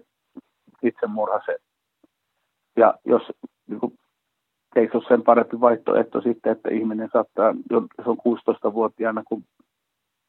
itsemurha 0.83 1.41
se. 1.47 1.57
Ja 2.77 2.95
jos 3.05 3.23
niin 3.67 3.81
kuin, 3.81 3.99
ei 4.77 4.89
se 4.93 4.97
ole 4.97 5.05
sen 5.09 5.23
parempi 5.23 5.61
vaihtoehto 5.61 6.21
sitten, 6.21 6.53
että 6.53 6.69
ihminen 6.71 7.09
saattaa, 7.13 7.55
jos 7.71 8.07
on 8.07 8.17
16-vuotiaana, 8.17 9.23
kun 9.29 9.43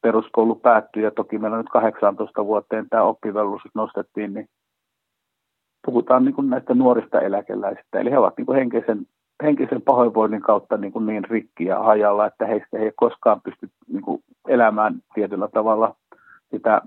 peruskoulu 0.02 0.54
päättyy, 0.54 1.02
ja 1.02 1.10
toki 1.10 1.38
meillä 1.38 1.56
nyt 1.56 1.68
18 1.72 2.46
vuoteen 2.46 2.88
tämä 2.90 3.02
oppivelvollisuus 3.02 3.74
nostettiin, 3.74 4.34
niin 4.34 4.48
puhutaan 5.86 6.24
niin 6.24 6.34
kuin 6.34 6.50
näistä 6.50 6.74
nuorista 6.74 7.20
eläkeläisistä. 7.20 8.00
Eli 8.00 8.10
he 8.10 8.18
ovat 8.18 8.34
niin 8.36 8.46
kuin 8.46 8.58
henkisen, 8.58 9.06
henkisen 9.42 9.82
pahoinvoinnin 9.82 10.42
kautta 10.42 10.76
niin, 10.76 10.92
kuin 10.92 11.06
niin 11.06 11.24
rikki 11.24 11.64
ja 11.64 11.78
hajalla, 11.78 12.26
että 12.26 12.46
heistä 12.46 12.78
ei 12.78 12.92
koskaan 12.96 13.40
pysty 13.40 13.68
niin 13.88 14.02
kuin 14.02 14.22
elämään 14.48 14.94
tietyllä 15.14 15.48
tavalla 15.48 15.94
sitä 16.50 16.82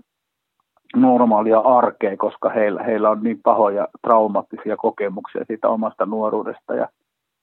normaalia 0.95 1.59
arkea, 1.59 2.17
koska 2.17 2.49
heillä, 2.49 2.83
heillä 2.83 3.09
on 3.09 3.23
niin 3.23 3.39
pahoja 3.43 3.87
traumaattisia 4.01 4.77
kokemuksia 4.77 5.45
siitä 5.47 5.69
omasta 5.69 6.05
nuoruudesta 6.05 6.75
ja 6.75 6.89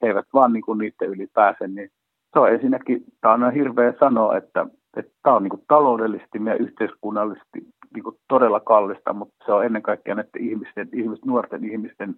eivät 0.02 0.26
vaan 0.34 0.52
niin 0.52 0.62
kuin 0.62 0.78
niiden 0.78 1.08
yli 1.08 1.26
pääse. 1.34 1.68
Niin 1.68 1.90
se 2.32 2.38
on 2.38 2.52
ensinnäkin, 2.52 3.04
tämä 3.20 3.34
on 3.34 3.52
hirveä 3.52 3.94
sanoa, 4.00 4.36
että, 4.36 4.66
että 4.96 5.12
tämä 5.22 5.36
on 5.36 5.42
niin 5.42 5.50
kuin 5.50 5.64
taloudellisesti 5.68 6.38
ja 6.44 6.54
yhteiskunnallisesti 6.54 7.60
niin 7.94 8.04
kuin 8.04 8.16
todella 8.28 8.60
kallista, 8.60 9.12
mutta 9.12 9.44
se 9.46 9.52
on 9.52 9.64
ennen 9.64 9.82
kaikkea 9.82 10.14
näiden 10.14 10.42
ihmisten, 10.42 10.88
ihmisten, 10.92 11.28
nuorten 11.28 11.64
ihmisten 11.64 12.14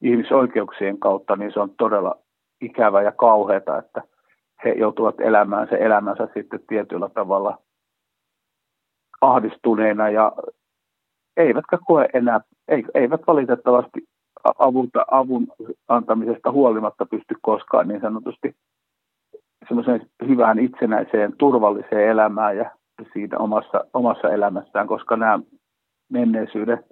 ihmisoikeuksien 0.00 0.98
kautta, 0.98 1.36
niin 1.36 1.52
se 1.52 1.60
on 1.60 1.70
todella 1.78 2.18
ikävä 2.60 3.02
ja 3.02 3.12
kauheata, 3.12 3.78
että 3.78 4.02
he 4.64 4.70
joutuvat 4.70 5.20
elämään 5.20 5.68
se 5.68 5.76
elämänsä 5.76 6.28
sitten 6.34 6.60
tietyllä 6.68 7.08
tavalla 7.08 7.58
ahdistuneena 9.20 10.10
ja 10.10 10.32
eivätkä 11.36 11.78
koe 11.86 12.08
enää, 12.14 12.40
eivät 12.94 13.20
valitettavasti 13.26 14.00
avulta, 14.58 15.04
avun 15.10 15.46
antamisesta 15.88 16.52
huolimatta 16.52 17.06
pysty 17.06 17.34
koskaan 17.42 17.88
niin 17.88 18.00
sanotusti 18.00 18.56
semmoiseen 19.68 20.10
hyvään 20.28 20.58
itsenäiseen 20.58 21.36
turvalliseen 21.38 22.08
elämään 22.08 22.56
ja 22.56 22.70
siinä 23.12 23.38
omassa, 23.38 23.84
omassa 23.94 24.30
elämässään, 24.30 24.86
koska 24.86 25.16
nämä 25.16 25.40
menneisyyden 26.12 26.84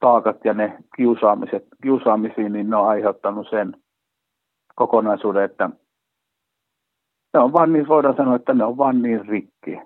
taakat 0.00 0.44
ja 0.44 0.54
ne 0.54 0.78
kiusaamiset, 0.96 1.64
kiusaamisiin, 1.82 2.52
niin 2.52 2.70
ne 2.70 2.76
on 2.76 2.88
aiheuttanut 2.88 3.46
sen 3.50 3.76
kokonaisuuden, 4.74 5.44
että 5.44 5.70
ne 7.34 7.40
on 7.40 7.52
vaan 7.52 7.72
niin, 7.72 7.88
voidaan 7.88 8.16
sanoa, 8.16 8.36
että 8.36 8.54
ne 8.54 8.64
on 8.64 8.76
vaan 8.76 9.02
niin 9.02 9.28
rikki. 9.28 9.78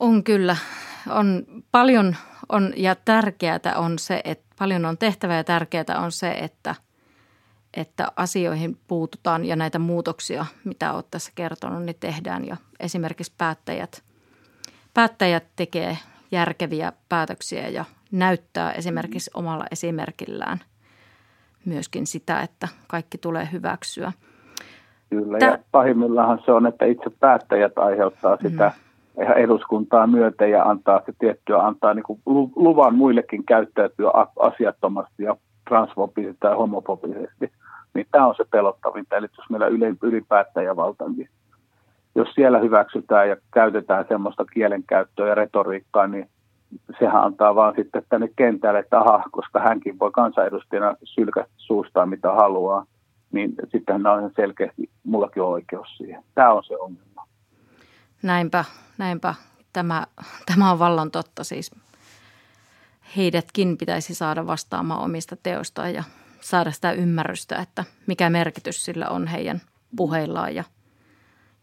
On 0.00 0.24
kyllä. 0.24 0.56
On 1.10 1.44
paljon 1.72 2.16
On, 2.48 2.72
ja 2.76 2.94
tärkeää 3.04 3.60
on 3.76 3.98
se, 3.98 4.20
että 4.24 4.44
paljon 4.58 4.84
on 4.84 4.98
tehtävä 4.98 5.34
ja 5.34 5.44
tärkeää 5.44 5.84
on 5.98 6.12
se, 6.12 6.30
että, 6.30 6.74
että 7.76 8.06
asioihin 8.16 8.76
puututaan 8.88 9.44
ja 9.44 9.56
näitä 9.56 9.78
muutoksia, 9.78 10.46
mitä 10.64 10.92
olet 10.92 11.06
tässä 11.10 11.32
kertonut, 11.34 11.82
niin 11.82 11.96
tehdään. 12.00 12.46
Ja 12.46 12.56
esimerkiksi 12.80 13.32
päättäjät, 13.38 14.02
päättäjät 14.94 15.44
tekee 15.56 15.98
järkeviä 16.30 16.92
päätöksiä 17.08 17.68
ja 17.68 17.84
näyttää 18.12 18.72
esimerkiksi 18.72 19.30
omalla 19.34 19.64
esimerkillään 19.70 20.58
myöskin 21.64 22.06
sitä, 22.06 22.40
että 22.40 22.68
kaikki 22.86 23.18
tulee 23.18 23.48
hyväksyä. 23.52 24.12
Kyllä, 25.10 25.38
Tää... 25.38 25.50
ja 25.50 25.58
pahimmillaan 25.72 26.42
se 26.44 26.52
on, 26.52 26.66
että 26.66 26.84
itse 26.84 27.10
päättäjät 27.20 27.78
aiheuttaa 27.78 28.36
sitä 28.36 28.72
mm 28.76 28.87
eduskuntaa 29.36 30.06
myöten 30.06 30.50
ja 30.50 30.62
antaa 30.62 31.02
se 31.06 31.12
tiettyä, 31.18 31.58
antaa 31.58 31.94
niin 31.94 32.02
kuin 32.02 32.20
luvan 32.56 32.94
muillekin 32.94 33.44
käyttäytyä 33.44 34.10
asiattomasti 34.38 35.22
ja 35.22 35.36
transfobisesti 35.68 36.36
tai 36.40 36.54
homofobisesti. 36.54 37.52
Niin 37.94 38.06
tämä 38.10 38.26
on 38.26 38.34
se 38.36 38.44
pelottavinta. 38.50 39.16
Eli 39.16 39.26
jos 39.38 39.50
meillä 39.50 39.66
ylipäättäjävalta, 40.02 41.08
niin 41.08 41.28
jos 42.14 42.28
siellä 42.34 42.58
hyväksytään 42.58 43.28
ja 43.28 43.36
käytetään 43.54 44.04
semmoista 44.08 44.44
kielenkäyttöä 44.44 45.28
ja 45.28 45.34
retoriikkaa, 45.34 46.06
niin 46.06 46.28
sehän 46.98 47.24
antaa 47.24 47.54
vaan 47.54 47.74
sitten 47.76 48.02
tänne 48.08 48.28
kentälle, 48.36 48.78
että 48.78 48.98
aha, 48.98 49.22
koska 49.30 49.60
hänkin 49.60 49.98
voi 49.98 50.10
kansanedustajana 50.10 50.96
sylkästä 51.04 51.52
suustaan 51.56 52.08
mitä 52.08 52.32
haluaa, 52.32 52.84
niin 53.32 53.54
sittenhän 53.68 54.06
on 54.06 54.30
selkeästi, 54.36 54.90
mullakin 55.04 55.42
on 55.42 55.48
oikeus 55.48 55.96
siihen. 55.96 56.22
Tämä 56.34 56.52
on 56.52 56.64
se 56.64 56.76
ongelma. 56.76 57.17
Näinpä, 58.22 58.64
näinpä. 58.98 59.34
Tämä, 59.72 60.06
tämä 60.46 60.70
on 60.72 60.78
vallan 60.78 61.10
totta 61.10 61.44
siis. 61.44 61.70
Heidätkin 63.16 63.78
pitäisi 63.78 64.14
saada 64.14 64.46
vastaamaan 64.46 65.00
omista 65.00 65.36
teoistaan 65.36 65.94
ja 65.94 66.04
saada 66.40 66.72
sitä 66.72 66.92
ymmärrystä, 66.92 67.56
että 67.56 67.84
mikä 68.06 68.30
merkitys 68.30 68.84
sillä 68.84 69.08
on 69.08 69.26
heidän 69.26 69.60
puheillaan 69.96 70.54
ja, 70.54 70.64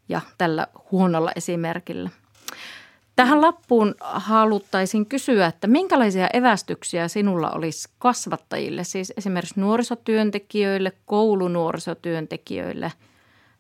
ja 0.10 0.22
tällä 0.38 0.68
huonolla 0.92 1.32
esimerkillä. 1.36 2.10
Tähän 3.16 3.42
lappuun 3.42 3.96
haluttaisin 4.02 5.06
kysyä, 5.06 5.48
että 5.48 5.68
minkälaisia 5.68 6.28
evästyksiä 6.34 7.08
sinulla 7.08 7.52
olisi 7.52 7.90
kasvattajille, 8.00 8.84
siis 8.84 9.14
esimerkiksi 9.18 9.60
nuorisotyöntekijöille, 9.60 10.92
koulunuorisotyöntekijöille, 11.06 12.92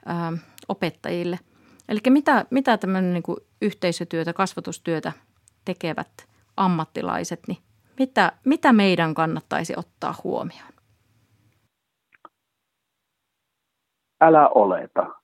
ää, 0.05 0.33
opettajille– 0.67 1.39
Eli 1.89 1.99
mitä, 2.09 2.45
mitä 2.49 2.77
tämmöinen 2.77 3.13
niin 3.13 3.23
kuin 3.23 3.37
yhteisötyötä, 3.61 4.33
kasvatustyötä 4.33 5.11
tekevät 5.65 6.27
ammattilaiset, 6.57 7.39
niin 7.47 7.57
mitä, 7.99 8.31
mitä 8.45 8.73
meidän 8.73 9.13
kannattaisi 9.13 9.73
ottaa 9.77 10.15
huomioon? 10.23 10.73
Älä 14.21 14.49
oleta 14.49 15.15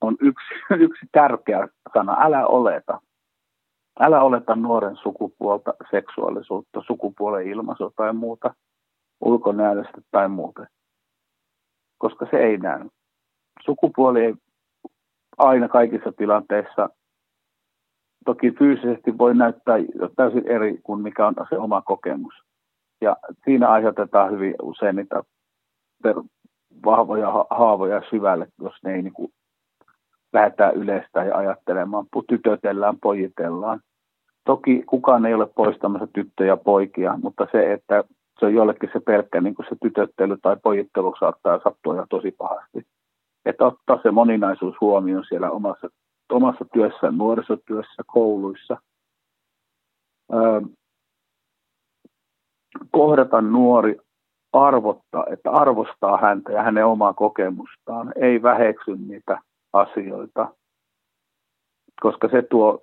on 0.00 0.16
yksi, 0.20 0.54
yksi 0.86 1.06
tärkeä 1.12 1.68
sana. 1.94 2.16
Älä 2.20 2.46
oleta. 2.46 3.00
Älä 4.00 4.22
oleta 4.22 4.56
nuoren 4.56 4.96
sukupuolta, 4.96 5.74
seksuaalisuutta, 5.90 6.82
sukupuolen 6.86 7.48
ilmaisua 7.48 7.90
tai 7.96 8.12
muuta, 8.12 8.54
ulkonäöstä 9.20 10.00
tai 10.10 10.28
muuta, 10.28 10.66
koska 11.98 12.26
se 12.30 12.36
ei 12.36 12.56
näy. 12.56 12.88
Sukupuoli 13.64 14.24
ei 14.24 14.34
aina 15.38 15.68
kaikissa 15.68 16.12
tilanteissa. 16.12 16.88
Toki 18.24 18.50
fyysisesti 18.50 19.18
voi 19.18 19.34
näyttää 19.34 19.76
täysin 20.16 20.48
eri 20.48 20.78
kuin 20.82 21.00
mikä 21.00 21.26
on 21.26 21.34
se 21.48 21.58
oma 21.58 21.82
kokemus. 21.82 22.34
Ja 23.00 23.16
siinä 23.44 23.68
aiheutetaan 23.68 24.30
hyvin 24.30 24.54
usein 24.62 24.96
niitä 24.96 25.22
vahvoja 26.84 27.46
haavoja 27.50 28.02
syvälle, 28.10 28.46
jos 28.60 28.74
ne 28.84 28.94
ei 28.94 29.02
niin 29.02 29.12
kuin 29.12 29.32
lähdetään 30.32 30.74
yleistä 30.74 31.24
ja 31.24 31.36
ajattelemaan. 31.36 32.06
Tytötellään, 32.28 32.98
pojitellaan. 33.02 33.80
Toki 34.44 34.82
kukaan 34.86 35.26
ei 35.26 35.34
ole 35.34 35.46
poistamassa 35.46 36.06
tyttöjä 36.06 36.52
ja 36.52 36.56
poikia, 36.56 37.18
mutta 37.22 37.46
se, 37.52 37.72
että 37.72 38.04
se 38.40 38.46
on 38.46 38.54
jollekin 38.54 38.90
se 38.92 39.00
pelkkä 39.00 39.40
niin 39.40 39.54
kuin 39.54 39.66
se 39.68 39.76
tytöttely 39.82 40.36
tai 40.42 40.56
pojittelu 40.62 41.14
saattaa 41.18 41.60
sattua 41.64 41.96
jo 41.96 42.06
tosi 42.10 42.34
pahasti 42.38 42.86
että 43.44 43.66
ottaa 43.66 44.02
se 44.02 44.10
moninaisuus 44.10 44.76
huomioon 44.80 45.24
siellä 45.28 45.50
omassa, 45.50 45.88
omassa 46.32 46.64
työssä, 46.72 47.10
nuorisotyössä, 47.10 48.02
kouluissa. 48.06 48.76
Öö, 50.32 50.60
kohdata 52.90 53.40
nuori, 53.40 53.96
arvottaa, 54.52 55.26
että 55.30 55.50
arvostaa 55.50 56.16
häntä 56.16 56.52
ja 56.52 56.62
hänen 56.62 56.86
omaa 56.86 57.14
kokemustaan, 57.14 58.12
ei 58.16 58.42
väheksy 58.42 58.96
niitä 58.96 59.38
asioita, 59.72 60.48
koska 62.00 62.28
se 62.28 62.42
tuo 62.42 62.80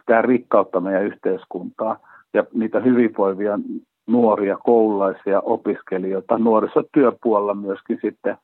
sitä 0.00 0.22
rikkautta 0.22 0.80
meidän 0.80 1.04
yhteiskuntaa 1.04 1.98
ja 2.34 2.44
niitä 2.54 2.80
hyvinvoivia 2.80 3.58
nuoria, 4.06 4.56
koululaisia, 4.56 5.40
opiskelijoita, 5.40 6.38
nuorisotyöpuolella 6.38 7.54
myöskin 7.54 7.98
sitten 8.02 8.36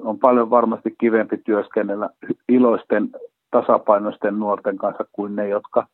on 0.00 0.18
paljon 0.18 0.50
varmasti 0.50 0.94
kivempi 0.98 1.36
työskennellä 1.36 2.10
iloisten, 2.48 3.10
tasapainoisten 3.50 4.38
nuorten 4.38 4.76
kanssa 4.76 5.04
kuin 5.12 5.36
ne, 5.36 5.48
jotka 5.48 5.86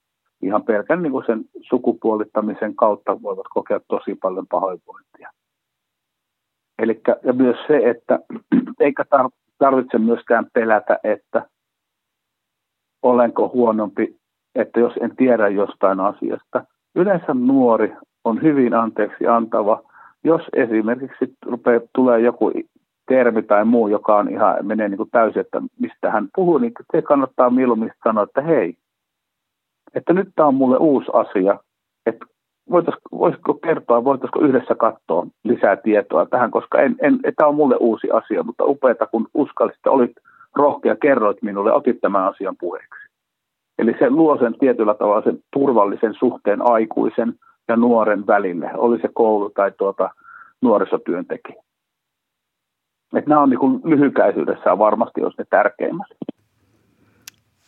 ihan 0.42 0.62
pelkän 0.62 1.02
niin 1.02 1.12
sen 1.26 1.44
sukupuolittamisen 1.60 2.76
kautta 2.76 3.22
voivat 3.22 3.46
kokea 3.50 3.80
tosi 3.88 4.14
paljon 4.14 4.46
pahoinvointia. 4.46 5.30
Elikkä, 6.78 7.16
ja 7.24 7.32
myös 7.32 7.56
se, 7.66 7.90
että 7.90 8.18
eikä 8.80 9.04
tarvitse 9.58 9.98
myöskään 9.98 10.46
pelätä, 10.52 10.98
että 11.04 11.46
olenko 13.02 13.48
huonompi, 13.48 14.16
että 14.54 14.80
jos 14.80 14.92
en 15.00 15.16
tiedä 15.16 15.48
jostain 15.48 16.00
asiasta. 16.00 16.64
Yleensä 16.94 17.34
nuori 17.34 17.96
on 18.24 18.42
hyvin 18.42 18.74
anteeksi 18.74 19.26
antava, 19.26 19.82
jos 20.24 20.42
esimerkiksi 20.52 21.36
rupeaa, 21.46 21.80
tulee 21.94 22.20
joku 22.20 22.50
termi 23.08 23.42
tai 23.42 23.64
muu, 23.64 23.88
joka 23.88 24.16
on 24.16 24.28
ihan, 24.28 24.66
menee 24.66 24.88
niin 24.88 24.96
kuin 24.96 25.10
täysin, 25.10 25.40
että 25.40 25.62
mistä 25.80 26.10
hän 26.10 26.28
puhuu, 26.34 26.58
niin 26.58 26.72
se 26.92 27.02
kannattaa 27.02 27.50
mieluummin 27.50 27.92
sanoa, 28.04 28.24
että 28.24 28.42
hei, 28.42 28.74
että 29.94 30.12
nyt 30.12 30.28
tämä 30.36 30.48
on 30.48 30.54
mulle 30.54 30.76
uusi 30.76 31.10
asia, 31.12 31.58
että 32.06 32.26
voisiko 33.12 33.54
kertoa, 33.54 34.04
voitaisiko 34.04 34.40
yhdessä 34.40 34.74
katsoa 34.74 35.26
lisää 35.44 35.76
tietoa 35.76 36.26
tähän, 36.26 36.50
koska 36.50 36.80
en, 36.80 36.96
en, 37.02 37.20
tämä 37.36 37.48
on 37.48 37.54
mulle 37.54 37.76
uusi 37.80 38.10
asia, 38.10 38.42
mutta 38.42 38.64
upeata, 38.64 39.06
kun 39.06 39.28
uskallisit, 39.34 39.86
olit 39.86 40.12
rohkea, 40.56 40.96
kerroit 40.96 41.42
minulle, 41.42 41.72
otit 41.72 42.00
tämän 42.00 42.24
asian 42.24 42.56
puheeksi. 42.60 43.04
Eli 43.78 43.94
se 43.98 44.10
luo 44.10 44.38
sen 44.38 44.58
tietyllä 44.58 44.94
tavalla 44.94 45.22
sen 45.22 45.38
turvallisen 45.52 46.14
suhteen 46.14 46.62
aikuisen 46.62 47.34
ja 47.68 47.76
nuoren 47.76 48.26
välille, 48.26 48.70
oli 48.76 49.00
se 49.00 49.08
koulu 49.14 49.50
tai 49.50 49.72
tuota 49.78 50.10
nuorisotyöntekijä. 50.62 51.63
Että 53.16 53.30
nämä 53.30 53.42
on 53.42 53.50
niin 53.50 53.80
lyhykäisyydessään 53.84 54.78
varmasti 54.78 55.20
jos 55.20 55.34
ne 55.38 55.44
tärkeimmät. 55.50 56.06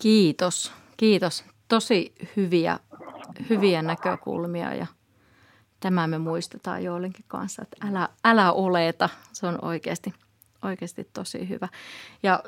Kiitos, 0.03 0.73
kiitos. 0.97 1.45
Tosi 1.69 2.15
hyviä, 2.37 2.79
hyviä 3.51 3.83
näkökulmia 3.83 4.75
ja 4.75 4.87
tämä 5.81 6.07
me 6.07 6.19
muistetaan 6.19 6.85
joillekin 6.85 7.25
kanssa, 7.29 7.63
että 7.63 7.89
älä, 7.89 8.09
älä 8.25 8.53
oleta. 8.53 9.09
Se 9.33 9.47
on 9.47 9.59
oikeasti, 9.63 10.13
oikeasti 10.65 11.09
tosi 11.13 11.49
hyvä. 11.49 11.69
Ja 12.23 12.43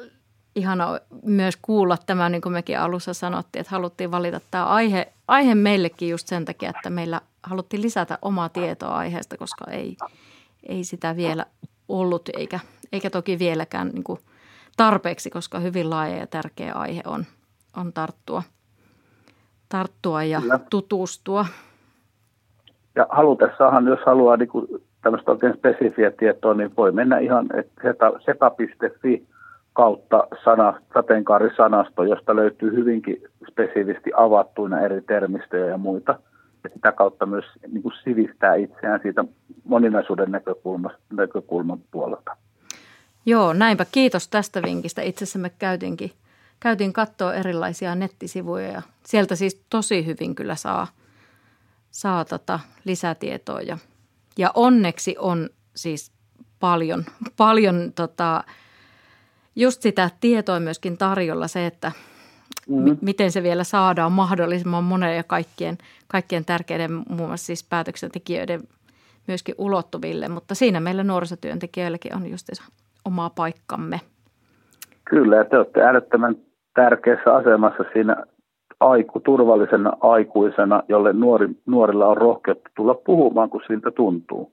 ihana 0.56 0.98
myös 1.22 1.58
kuulla 1.62 1.96
tämä, 2.06 2.28
niin 2.28 2.42
kuin 2.42 2.52
mekin 2.52 2.78
alussa 2.78 3.14
sanottiin, 3.14 3.60
että 3.60 3.70
haluttiin 3.70 4.10
valita 4.10 4.40
tämä 4.50 4.64
aihe, 4.64 5.12
aihe 5.28 5.54
meillekin 5.54 6.08
just 6.08 6.28
sen 6.28 6.44
takia, 6.44 6.70
että 6.70 6.90
meillä 6.90 7.20
haluttiin 7.42 7.82
lisätä 7.82 8.18
omaa 8.22 8.48
tietoa 8.48 8.96
aiheesta, 8.96 9.36
koska 9.36 9.64
ei, 9.70 9.96
ei 10.68 10.84
sitä 10.84 11.16
vielä 11.16 11.46
ollut 11.88 12.28
eikä 12.36 12.60
eikä 12.92 13.10
toki 13.10 13.38
vieläkään 13.38 13.88
niin 13.88 14.04
kuin 14.04 14.18
tarpeeksi, 14.76 15.30
koska 15.30 15.58
hyvin 15.58 15.90
laaja 15.90 16.16
ja 16.16 16.26
tärkeä 16.26 16.72
aihe 16.72 17.02
on, 17.06 17.24
on 17.76 17.92
tarttua, 17.92 18.42
tarttua 19.68 20.22
ja 20.24 20.40
Kyllä. 20.40 20.60
tutustua. 20.70 21.46
Ja 22.94 23.06
halutessahan, 23.10 23.86
jos 23.86 24.00
haluaa 24.06 24.36
niin 24.36 24.48
kuin 24.48 24.66
tämmöistä 25.02 25.30
oikein 25.30 25.54
spesifiä 25.54 26.10
tietoa, 26.10 26.54
niin 26.54 26.76
voi 26.76 26.92
mennä 26.92 27.18
ihan 27.18 27.46
seta.fi 28.26 29.26
kautta 29.72 30.26
sana, 30.44 30.80
sateenkaarisanasto, 30.94 32.02
josta 32.02 32.36
löytyy 32.36 32.72
hyvinkin 32.76 33.22
spesifisti 33.50 34.10
avattuina 34.16 34.80
eri 34.80 35.00
termistöjä 35.00 35.66
ja 35.66 35.78
muita. 35.78 36.18
Ja 36.64 36.70
sitä 36.74 36.92
kautta 36.92 37.26
myös 37.26 37.44
niin 37.72 37.82
kuin 37.82 37.92
sivistää 38.04 38.54
itseään 38.54 39.00
siitä 39.02 39.24
moninaisuuden 39.64 40.30
näkökulmasta, 40.30 40.98
näkökulman 41.12 41.78
puolelta. 41.90 42.36
Joo, 43.28 43.52
näinpä. 43.52 43.84
Kiitos 43.92 44.28
tästä 44.28 44.62
vinkistä. 44.62 45.02
Itse 45.02 45.24
asiassa 45.24 45.38
me 45.38 45.50
käytiinkin, 45.50 46.12
käytiin 46.60 46.92
katsoa 46.92 47.34
erilaisia 47.34 47.94
nettisivuja 47.94 48.72
ja 48.72 48.82
sieltä 49.04 49.36
siis 49.36 49.60
tosi 49.70 50.06
hyvin 50.06 50.34
kyllä 50.34 50.56
saa, 50.56 50.86
saa 51.90 52.24
tota 52.24 52.60
lisätietoa. 52.84 53.60
Ja, 53.60 53.78
ja 54.38 54.50
onneksi 54.54 55.16
on 55.18 55.50
siis 55.76 56.12
paljon, 56.60 57.04
paljon 57.36 57.92
tota, 57.94 58.44
just 59.56 59.82
sitä 59.82 60.10
tietoa 60.20 60.60
myöskin 60.60 60.98
tarjolla 60.98 61.48
se, 61.48 61.66
että 61.66 61.92
mm. 62.68 62.82
mi- 62.82 62.98
miten 63.00 63.32
se 63.32 63.42
vielä 63.42 63.64
saadaan 63.64 64.12
mahdollisimman 64.12 64.84
monen 64.84 65.16
ja 65.16 65.24
kaikkien, 65.24 65.78
kaikkien 66.06 66.44
tärkeiden 66.44 66.92
muun 66.92 67.28
muassa 67.28 67.46
siis 67.46 67.64
päätöksentekijöiden 67.64 68.68
myöskin 69.26 69.54
ulottuville. 69.58 70.28
Mutta 70.28 70.54
siinä 70.54 70.80
meillä 70.80 71.04
nuorisotyöntekijöilläkin 71.04 72.16
on 72.16 72.30
just 72.30 72.48
oma 73.08 73.30
paikkamme. 73.36 74.00
Kyllä, 75.10 75.44
te 75.44 75.56
olette 75.58 75.82
äärettömän 75.82 76.36
tärkeässä 76.74 77.34
asemassa 77.34 77.84
siinä 77.92 78.16
aiku, 78.80 79.20
turvallisena 79.20 79.92
aikuisena, 80.00 80.82
jolle 80.88 81.12
nuori, 81.12 81.48
nuorilla 81.66 82.06
on 82.06 82.16
rohkeutta 82.16 82.70
tulla 82.76 82.94
puhumaan, 82.94 83.50
kun 83.50 83.62
siltä 83.66 83.90
tuntuu. 83.90 84.52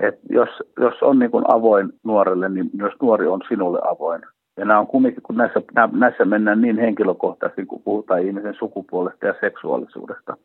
Et 0.00 0.18
jos, 0.30 0.48
jos 0.80 1.02
on 1.02 1.18
niin 1.18 1.30
avoin 1.48 1.92
nuorelle, 2.04 2.48
niin 2.48 2.70
myös 2.72 2.92
nuori 3.02 3.26
on 3.26 3.40
sinulle 3.48 3.78
avoin. 3.90 4.22
Ja 4.56 4.64
nämä 4.64 4.80
on 4.80 4.86
kumminkin, 4.86 5.22
kun 5.22 5.36
näissä, 5.36 5.62
näissä 5.92 6.24
mennään 6.24 6.60
niin 6.60 6.78
henkilökohtaisesti, 6.78 7.66
kun 7.66 7.82
puhutaan 7.82 8.22
ihmisen 8.22 8.54
sukupuolesta 8.54 9.26
ja 9.26 9.34
seksuaalisuudesta. 9.40 10.36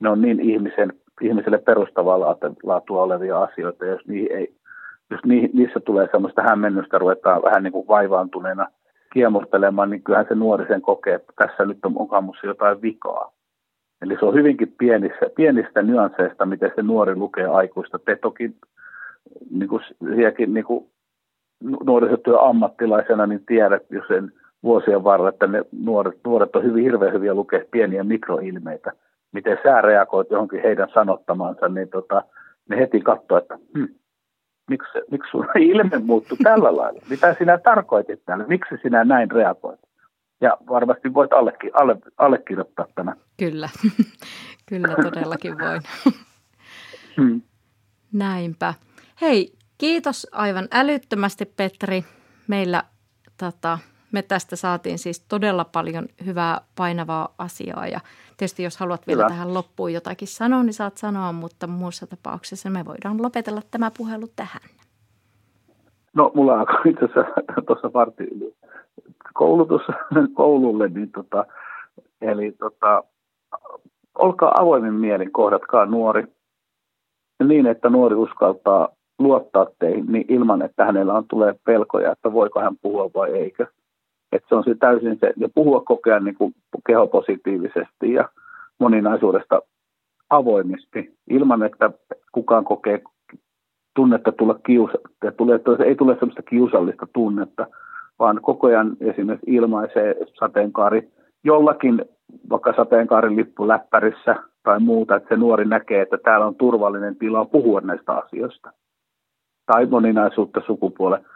Ne 0.00 0.08
on 0.08 0.22
niin 0.22 0.40
ihmisen, 0.40 0.92
ihmiselle 1.20 1.58
perustavaa 1.58 2.20
laatua 2.62 3.02
olevia 3.02 3.42
asioita, 3.42 3.86
jos, 3.86 4.06
niihin 4.06 4.32
ei, 4.32 4.54
jos 5.10 5.20
niissä 5.52 5.80
tulee 5.80 6.08
sellaista 6.10 6.42
hämmennystä, 6.42 6.98
ruvetaan 6.98 7.42
vähän 7.42 7.62
niin 7.62 7.72
kuin 7.72 7.88
vaivaantuneena– 7.88 8.66
kiemurtelemaan, 9.12 9.90
niin 9.90 10.02
kyllähän 10.02 10.26
se 10.28 10.34
nuori 10.34 10.66
sen 10.66 10.82
kokee, 10.82 11.14
että 11.14 11.32
tässä 11.36 11.64
nyt 11.64 11.78
on 11.84 11.92
mukamussa 11.92 12.46
jotain 12.46 12.82
vikaa. 12.82 13.32
Eli 14.02 14.16
se 14.18 14.24
on 14.24 14.34
hyvinkin 14.34 14.74
pienissä, 14.78 15.26
pienistä 15.36 15.82
nyansseista, 15.82 16.46
miten 16.46 16.72
se 16.76 16.82
nuori 16.82 17.16
lukee 17.16 17.46
aikuista. 17.46 17.98
Te 17.98 18.16
toki 18.16 18.50
niin 19.50 19.68
kuin, 19.68 19.82
niin 20.46 20.64
kuin 20.64 20.86
nuorisotyö 21.84 22.40
ammattilaisena 22.40 23.26
niin 23.26 23.46
tiedät 23.46 23.82
jo 23.90 24.02
sen 24.08 24.32
vuosien 24.62 25.04
varrella, 25.04 25.28
että 25.28 25.46
ne 25.46 25.64
nuoret, 25.84 26.18
nuoret 26.24 26.56
on 26.56 26.64
hyvin 26.64 26.84
hirveän 26.84 27.12
hyviä 27.12 27.34
lukea 27.34 27.60
pieniä 27.70 28.04
mikroilmeitä. 28.04 28.92
Miten 29.32 29.58
sä 29.62 29.80
reagoit 29.80 30.30
johonkin 30.30 30.62
heidän 30.62 30.88
sanottamansa, 30.94 31.68
niin 31.68 31.88
tota, 31.88 32.22
ne 32.68 32.76
heti 32.76 33.00
katsoo, 33.00 33.38
että 33.38 33.58
hm, 33.78 33.84
miksi, 34.68 34.98
miksi 35.10 35.30
sun 35.30 35.46
ilme 35.72 35.98
muuttui 35.98 36.38
tällä 36.42 36.76
lailla? 36.76 37.00
Mitä 37.10 37.34
sinä 37.38 37.58
tarkoitit 37.58 38.24
täällä? 38.24 38.44
Miksi 38.48 38.74
sinä 38.82 39.04
näin 39.04 39.30
reagoit? 39.30 39.80
Ja 40.40 40.56
varmasti 40.68 41.14
voit 41.14 41.32
allekin, 41.32 41.70
alle, 41.74 41.96
allekirjoittaa 42.16 42.86
tämän. 42.94 43.16
Kyllä, 43.36 43.68
kyllä 44.68 44.88
todellakin 45.02 45.58
voin. 45.58 45.82
Hmm. 47.16 47.42
Näinpä. 48.12 48.74
Hei, 49.20 49.52
kiitos 49.78 50.26
aivan 50.32 50.68
älyttömästi 50.72 51.44
Petri. 51.46 52.04
Meillä 52.48 52.84
tota, 53.38 53.78
me 54.12 54.22
tästä 54.22 54.56
saatiin 54.56 54.98
siis 54.98 55.20
todella 55.20 55.64
paljon 55.64 56.06
hyvää 56.24 56.60
painavaa 56.76 57.34
asiaa 57.38 57.86
ja 57.86 58.00
tietysti 58.36 58.62
jos 58.62 58.76
haluat 58.76 59.06
vielä 59.06 59.22
Hyvä. 59.22 59.28
tähän 59.28 59.54
loppuun 59.54 59.92
jotakin 59.92 60.28
sanoa, 60.28 60.62
niin 60.62 60.74
saat 60.74 60.96
sanoa, 60.96 61.32
mutta 61.32 61.66
muussa 61.66 62.06
tapauksessa 62.06 62.70
me 62.70 62.84
voidaan 62.84 63.22
lopetella 63.22 63.60
tämä 63.70 63.90
puhelu 63.98 64.26
tähän. 64.36 64.62
No 66.14 66.30
mulla 66.34 66.54
on 66.54 66.66
itse 66.90 67.04
asiassa 67.04 67.34
tuossa 67.66 67.92
vartti 67.92 68.24
koulutus 69.34 69.82
koululle, 70.34 70.88
niin 70.88 71.12
tota, 71.12 71.44
eli 72.20 72.52
tota, 72.52 73.04
olkaa 74.18 74.52
avoimin 74.58 74.94
mielin, 74.94 75.32
kohdatkaa 75.32 75.86
nuori 75.86 76.24
niin, 77.44 77.66
että 77.66 77.88
nuori 77.90 78.14
uskaltaa 78.14 78.88
luottaa 79.18 79.66
teihin 79.78 80.06
niin 80.06 80.24
ilman, 80.28 80.62
että 80.62 80.84
hänellä 80.84 81.14
on 81.14 81.28
tulee 81.28 81.54
pelkoja, 81.64 82.12
että 82.12 82.32
voiko 82.32 82.60
hän 82.60 82.76
puhua 82.82 83.10
vai 83.14 83.30
eikö. 83.30 83.66
Että 84.32 84.48
se 84.48 84.54
on 84.54 84.64
se 84.64 84.74
täysin 84.74 85.18
se, 85.20 85.32
ja 85.36 85.48
puhua 85.54 85.80
kokea 85.80 86.20
niin 86.20 86.34
kuin 86.34 86.54
kehopositiivisesti 86.86 88.12
ja 88.12 88.28
moninaisuudesta 88.78 89.62
avoimesti, 90.30 91.14
ilman 91.30 91.62
että 91.62 91.90
kukaan 92.32 92.64
kokee 92.64 93.02
tunnetta 93.94 94.32
tulla 94.32 94.58
kiusa, 94.66 94.98
tulee, 95.36 95.60
ei 95.86 95.94
tule 95.94 96.14
sellaista 96.14 96.42
kiusallista 96.42 97.06
tunnetta, 97.12 97.66
vaan 98.18 98.40
koko 98.42 98.66
ajan 98.66 98.96
esimerkiksi 99.00 99.50
ilmaisee 99.50 100.16
sateenkaari 100.34 101.08
jollakin, 101.44 102.04
vaikka 102.50 102.72
sateenkaarin 102.76 103.36
lippu 103.36 103.68
läppärissä 103.68 104.36
tai 104.62 104.80
muuta, 104.80 105.16
että 105.16 105.28
se 105.28 105.36
nuori 105.36 105.64
näkee, 105.64 106.02
että 106.02 106.18
täällä 106.24 106.46
on 106.46 106.54
turvallinen 106.54 107.16
tila 107.16 107.44
puhua 107.44 107.80
näistä 107.80 108.12
asioista. 108.12 108.72
Tai 109.66 109.86
moninaisuutta 109.86 110.60
sukupuolen. 110.66 111.26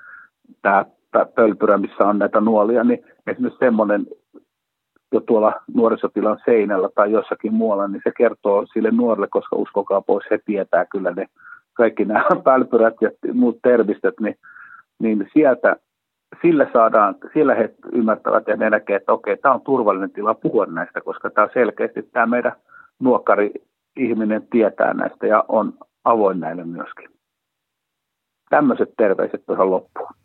Tämä 0.63 0.85
pölpyrä, 1.35 1.79
missä 1.79 2.05
on 2.05 2.19
näitä 2.19 2.41
nuolia, 2.41 2.85
niin 2.85 3.05
esimerkiksi 3.27 3.59
semmoinen 3.59 4.07
jo 5.13 5.21
tuolla 5.21 5.53
nuorisotilan 5.75 6.39
seinällä 6.45 6.89
tai 6.95 7.13
jossakin 7.13 7.55
muualla, 7.55 7.89
niin 7.89 8.03
se 8.05 8.13
kertoo 8.17 8.67
sille 8.73 8.91
nuorelle, 8.91 9.29
koska 9.31 9.57
uskokaa 9.57 10.01
pois, 10.01 10.27
he 10.31 10.39
tietää 10.45 10.85
kyllä 10.85 11.11
ne 11.11 11.27
kaikki 11.75 12.05
nämä 12.05 12.25
pälpyrät 12.45 12.95
ja 13.01 13.11
muut 13.33 13.59
termistöt, 13.63 14.15
niin, 14.21 14.37
niin 14.99 15.31
sieltä 15.33 15.77
sillä 16.43 16.67
saadaan, 16.73 17.15
siellä 17.33 17.55
he 17.55 17.75
ymmärtävät 17.93 18.49
ja 18.49 18.57
ne 18.57 18.71
näkee, 18.71 18.97
että 18.97 19.13
okei, 19.13 19.37
tämä 19.37 19.55
on 19.55 19.61
turvallinen 19.61 20.11
tila 20.11 20.35
puhua 20.35 20.67
näistä, 20.67 21.01
koska 21.01 21.31
tämä 21.31 21.49
selkeästi 21.53 22.03
tämä 22.03 22.27
meidän 22.27 22.53
nuokkari 23.01 23.51
ihminen 23.97 24.47
tietää 24.51 24.95
näistä 24.95 25.27
ja 25.27 25.45
on 25.49 25.73
avoin 26.05 26.41
näille 26.41 26.65
myöskin. 26.65 27.09
Tämmöiset 28.51 28.89
terveiset 28.97 29.47
tuohon 29.47 29.71
loppuun. 29.71 30.24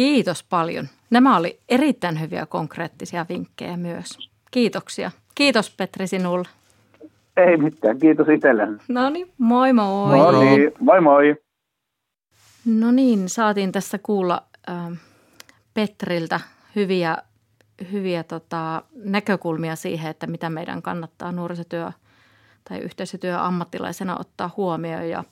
Kiitos 0.00 0.44
paljon. 0.44 0.88
Nämä 1.10 1.36
oli 1.36 1.58
erittäin 1.68 2.20
hyviä 2.20 2.46
konkreettisia 2.46 3.26
vinkkejä 3.28 3.76
myös. 3.76 4.30
Kiitoksia. 4.50 5.10
Kiitos 5.34 5.74
Petri 5.76 6.06
sinulle. 6.06 6.48
Ei 7.36 7.56
mitään, 7.56 7.98
kiitos 7.98 8.28
itselleni. 8.28 8.78
No 8.88 9.10
niin, 9.10 9.32
moi 9.38 9.72
moi. 9.72 10.18
No 10.18 10.40
niin, 10.40 10.72
moi 10.80 11.00
moi. 11.00 11.36
No 12.64 12.90
niin, 12.90 13.28
saatiin 13.28 13.72
tässä 13.72 13.98
kuulla 14.02 14.42
äh, 14.68 14.98
Petriltä 15.74 16.40
hyviä, 16.76 17.16
hyviä 17.92 18.22
tota, 18.22 18.82
näkökulmia 19.04 19.76
siihen, 19.76 20.10
että 20.10 20.26
mitä 20.26 20.50
meidän 20.50 20.82
kannattaa 20.82 21.32
nuorisotyö 21.32 21.90
tai 22.68 22.78
yhteisötyö 22.78 23.40
ammattilaisena 23.40 24.16
ottaa 24.18 24.50
huomioon. 24.56 25.08
Ja 25.08 25.24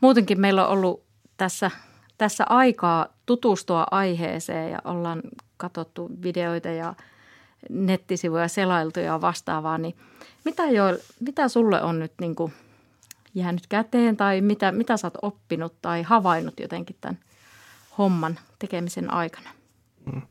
muutenkin 0.00 0.40
meillä 0.40 0.66
on 0.66 0.72
ollut 0.72 1.04
tässä, 1.36 1.70
tässä 2.18 2.44
aikaa 2.48 3.06
tutustua 3.26 3.86
aiheeseen 3.90 4.70
ja 4.70 4.78
ollaan 4.84 5.22
katsottu 5.56 6.10
videoita 6.22 6.68
ja 6.68 6.94
nettisivuja 7.70 8.48
selailtu 8.48 9.00
ja 9.00 9.20
vastaavaa, 9.20 9.78
niin 9.78 9.96
mitä, 10.44 10.62
jo, 10.70 10.84
mitä 11.20 11.48
sulle 11.48 11.82
on 11.82 11.98
nyt 11.98 12.12
niin 12.20 12.34
kuin 12.34 12.52
jäänyt 13.34 13.66
käteen 13.66 14.16
tai 14.16 14.40
mitä, 14.40 14.72
mitä 14.72 14.96
sä 14.96 15.06
oot 15.06 15.18
oppinut 15.22 15.74
tai 15.82 16.02
havainnut 16.02 16.60
jotenkin 16.60 16.96
tämän 17.00 17.18
homman 17.98 18.38
tekemisen 18.58 19.12
aikana? 19.12 19.50
Mm. 20.12 20.22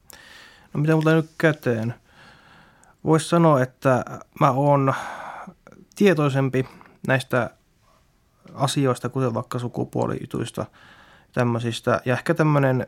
No 0.73 0.79
mitä 0.81 0.95
mulla 0.95 1.13
nyt 1.13 1.29
käteen? 1.37 1.93
Voisi 3.03 3.29
sanoa, 3.29 3.61
että 3.61 4.05
mä 4.39 4.51
oon 4.51 4.93
tietoisempi 5.95 6.65
näistä 7.07 7.49
asioista, 8.53 9.09
kuten 9.09 9.33
vaikka 9.33 9.59
sukupuolijutuista, 9.59 10.65
tämmöisistä. 11.33 12.01
Ja 12.05 12.13
ehkä 12.13 12.33
tämmöinen 12.33 12.85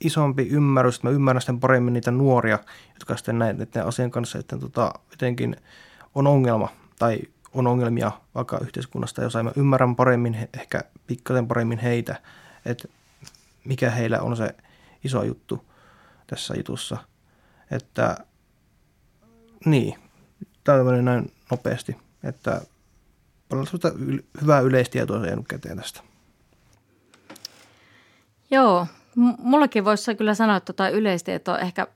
isompi 0.00 0.48
ymmärrys, 0.48 0.96
että 0.96 1.08
mä 1.08 1.14
ymmärrän 1.14 1.40
sitten 1.40 1.60
paremmin 1.60 1.92
niitä 1.92 2.10
nuoria, 2.10 2.58
jotka 2.94 3.16
sitten 3.16 3.38
näiden 3.38 3.68
asian 3.84 4.10
kanssa 4.10 4.38
että 4.38 4.58
tota, 4.58 4.92
jotenkin 5.10 5.56
on 6.14 6.26
ongelma 6.26 6.68
tai 6.98 7.20
on 7.54 7.66
ongelmia 7.66 8.12
vaikka 8.34 8.58
yhteiskunnasta, 8.58 9.22
jos 9.22 9.34
mä 9.34 9.52
ymmärrän 9.56 9.96
paremmin, 9.96 10.48
ehkä 10.58 10.80
pikkasen 11.06 11.48
paremmin 11.48 11.78
heitä, 11.78 12.20
että 12.64 12.88
mikä 13.64 13.90
heillä 13.90 14.20
on 14.20 14.36
se 14.36 14.54
iso 15.04 15.22
juttu 15.22 15.64
tässä 16.26 16.54
jutussa. 16.56 16.96
Että 17.70 18.16
niin, 19.64 19.94
tämmöinen 20.64 21.04
näin 21.04 21.32
nopeasti, 21.50 21.96
että 22.24 22.60
paljon 23.48 23.66
hyvää 24.40 24.60
yleistietoa 24.60 25.26
jäänyt 25.26 25.48
käteen 25.48 25.76
tästä. 25.76 26.13
Joo, 28.50 28.86
mullakin 29.38 29.84
voisi 29.84 30.14
kyllä 30.14 30.34
sanoa, 30.34 30.56
että 30.56 30.72
tota 30.72 30.88
yleistieto 30.88 31.58
ehkä 31.58 31.86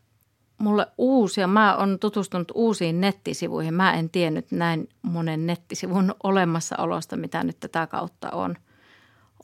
mulle 0.59 0.87
uusia. 0.99 1.47
Mä 1.47 1.77
oon 1.77 1.99
tutustunut 1.99 2.53
uusiin 2.55 3.01
nettisivuihin. 3.01 3.75
Mä 3.75 3.95
en 3.95 4.11
tiennyt 4.11 4.51
näin 4.51 4.89
monen 5.03 5.47
nettisivun 5.47 6.15
olemassaolosta, 6.23 7.17
mitä 7.17 7.45
nyt 7.45 7.61
tätä 7.61 7.87
kautta 7.87 8.31
on, 8.31 8.57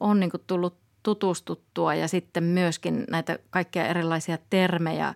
on 0.00 0.20
niin 0.20 0.30
tullut 0.46 0.76
tutustuttua 1.02 1.94
ja 1.94 2.08
sitten 2.08 2.44
myöskin 2.44 3.04
näitä 3.10 3.38
kaikkia 3.50 3.86
erilaisia 3.86 4.38
termejä, 4.50 5.14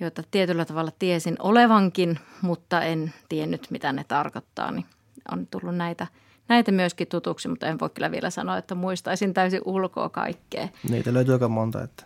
joita 0.00 0.22
tietyllä 0.30 0.64
tavalla 0.64 0.90
tiesin 0.98 1.36
olevankin, 1.38 2.18
mutta 2.42 2.82
en 2.82 3.14
tiennyt, 3.28 3.66
mitä 3.70 3.92
ne 3.92 4.04
tarkoittaa. 4.04 4.70
Niin 4.70 4.86
on 5.32 5.46
tullut 5.46 5.76
näitä, 5.76 6.06
näitä 6.48 6.72
myöskin 6.72 7.06
tutuksi, 7.08 7.48
mutta 7.48 7.66
en 7.66 7.80
voi 7.80 7.90
kyllä 7.90 8.10
vielä 8.10 8.30
sanoa, 8.30 8.58
että 8.58 8.74
muistaisin 8.74 9.34
täysin 9.34 9.60
ulkoa 9.64 10.08
kaikkea. 10.08 10.68
Niitä 10.90 11.14
löytyy 11.14 11.34
aika 11.34 11.48
monta. 11.48 11.82
Että. 11.82 12.04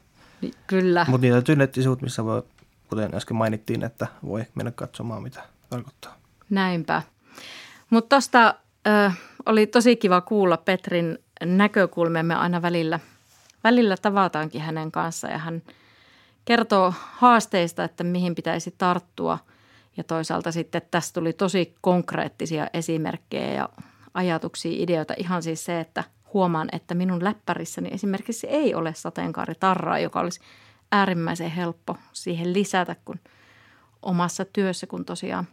Kyllä. 0.67 1.07
Mutta 1.09 1.23
niitä 1.23 1.35
löytyy 1.35 1.57
nettisivut, 1.57 2.03
missä 2.03 2.25
voi, 2.25 2.43
kuten 2.89 3.15
äsken 3.15 3.37
mainittiin, 3.37 3.85
että 3.85 4.07
voi 4.27 4.45
mennä 4.55 4.71
katsomaan, 4.71 5.23
mitä 5.23 5.43
tarkoittaa. 5.71 6.17
Näinpä. 6.51 7.03
Mutta 7.91 8.09
tuosta 8.09 8.55
oli 9.47 9.67
tosi 9.67 9.97
kiva 9.97 10.21
kuulla 10.21 10.57
Petrin 10.57 11.19
näkökulmia. 11.45 12.23
Me 12.23 12.35
aina 12.35 12.63
välillä, 12.63 13.01
välillä 13.65 13.97
tavataankin 14.03 14.61
hänen 14.61 14.93
kanssaan 14.93 15.33
ja 15.33 15.39
hän 15.39 15.63
kertoo 16.45 16.95
haasteista, 16.97 17.85
että 17.85 18.05
mihin 18.05 18.35
pitäisi 18.35 18.75
tarttua. 18.79 19.39
Ja 19.97 20.05
toisaalta 20.05 20.53
sitten 20.53 20.83
tästä 20.91 21.21
tuli 21.21 21.33
tosi 21.33 21.75
konkreettisia 21.81 22.67
esimerkkejä 22.75 23.53
ja 23.53 23.69
ajatuksia, 24.15 24.83
ideoita. 24.83 25.15
Ihan 25.17 25.43
siis 25.43 25.65
se, 25.65 25.81
että 25.81 26.05
huomaan, 26.35 26.69
että 26.73 26.95
minun 26.95 27.25
läppärissäni 27.25 27.89
esimerkiksi 27.93 28.47
ei 28.47 28.75
ole 28.75 28.95
sateenkaaritarraa, 28.95 29.99
joka 29.99 30.21
olisi 30.21 30.41
äärimmäisen 30.93 31.51
helppo 31.51 31.97
siihen 32.13 32.53
lisätä, 32.53 32.97
kun 33.05 33.21
omassa 34.03 34.45
työssä, 34.45 34.87
kun 34.87 35.05
tosiaan 35.05 35.49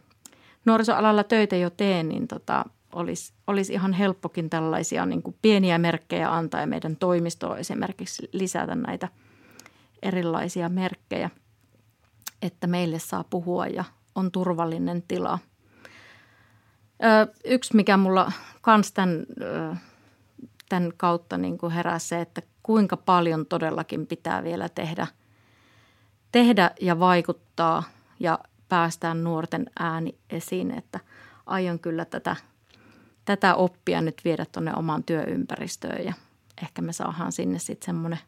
nuorisoalalla 0.64 1.24
töitä 1.24 1.56
jo 1.56 1.70
teen, 1.70 2.08
niin 2.08 2.28
tota, 2.28 2.64
olisi, 2.92 3.32
olisi 3.46 3.72
ihan 3.72 3.92
helppokin 3.92 4.50
tällaisia 4.50 5.06
niin 5.06 5.22
kuin 5.22 5.36
pieniä 5.42 5.78
merkkejä 5.78 6.34
antaa 6.34 6.60
ja 6.60 6.66
meidän 6.66 6.96
toimistoon 6.96 7.58
esimerkiksi 7.58 8.28
lisätä 8.32 8.74
näitä 8.74 9.08
erilaisia 10.02 10.68
merkkejä, 10.68 11.30
että 12.42 12.66
meille 12.66 12.98
saa 12.98 13.24
puhua 13.24 13.66
ja 13.66 13.84
on 14.14 14.32
turvallinen 14.32 15.02
tila. 15.08 15.38
Ö, 17.04 17.32
yksi, 17.44 17.76
mikä 17.76 17.96
mulla 17.96 18.32
kans 18.60 18.92
tämän, 18.92 19.26
tämän 20.68 20.92
kautta 20.96 21.38
niin 21.38 21.58
kuin 21.58 21.72
herää 21.72 21.98
se, 21.98 22.20
että 22.20 22.42
kuinka 22.62 22.96
paljon 22.96 23.46
todellakin 23.46 24.06
pitää 24.06 24.44
vielä 24.44 24.68
tehdä, 24.68 25.06
tehdä 26.32 26.70
ja 26.80 27.00
vaikuttaa 27.00 27.82
ja 28.20 28.38
päästään 28.68 29.24
nuorten 29.24 29.66
ääni 29.78 30.14
esiin, 30.30 30.70
että 30.70 31.00
aion 31.46 31.78
kyllä 31.78 32.04
tätä– 32.04 32.36
tätä 33.28 33.54
oppia 33.54 34.00
nyt 34.00 34.20
viedä 34.24 34.46
tuonne 34.52 34.72
omaan 34.76 35.04
työympäristöön 35.04 36.04
ja 36.04 36.12
ehkä 36.62 36.82
me 36.82 36.92
saadaan 36.92 37.32
sinne 37.32 37.58
sitten 37.58 37.86
semmoinen 37.86 38.18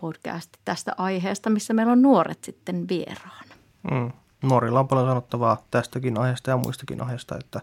podcast 0.00 0.50
tästä 0.64 0.94
aiheesta, 0.98 1.50
missä 1.50 1.74
meillä 1.74 1.92
on 1.92 2.02
nuoret 2.02 2.44
sitten 2.44 2.88
vieraan. 2.88 3.46
Mm. 3.90 4.12
Nuorilla 4.42 4.80
on 4.80 4.88
paljon 4.88 5.08
sanottavaa 5.08 5.62
tästäkin 5.70 6.18
aiheesta 6.18 6.50
ja 6.50 6.56
muistakin 6.56 7.02
aiheesta, 7.02 7.36
että 7.38 7.60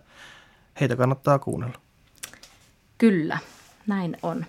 heitä 0.79 0.95
kannattaa 0.95 1.39
kuunnella. 1.39 1.77
Kyllä, 2.97 3.37
näin 3.87 4.17
on. 4.23 4.45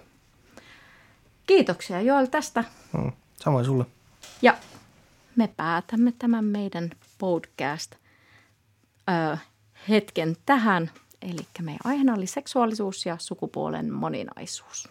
Kiitoksia 1.46 2.00
Joel 2.00 2.26
tästä. 2.26 2.64
Mm. 2.92 3.12
Samoin 3.37 3.64
sulle. 3.64 3.87
Ja 4.42 4.56
me 5.37 5.48
päätämme 5.56 6.12
tämän 6.18 6.44
meidän 6.44 6.90
podcast 7.18 7.94
ö, 9.32 9.37
hetken 9.88 10.37
tähän– 10.46 10.90
Eli 11.24 11.46
meidän 11.62 11.80
aiheena 11.84 12.14
oli 12.14 12.26
seksuaalisuus 12.26 13.06
ja 13.06 13.16
sukupuolen 13.18 13.92
moninaisuus. 13.92 14.88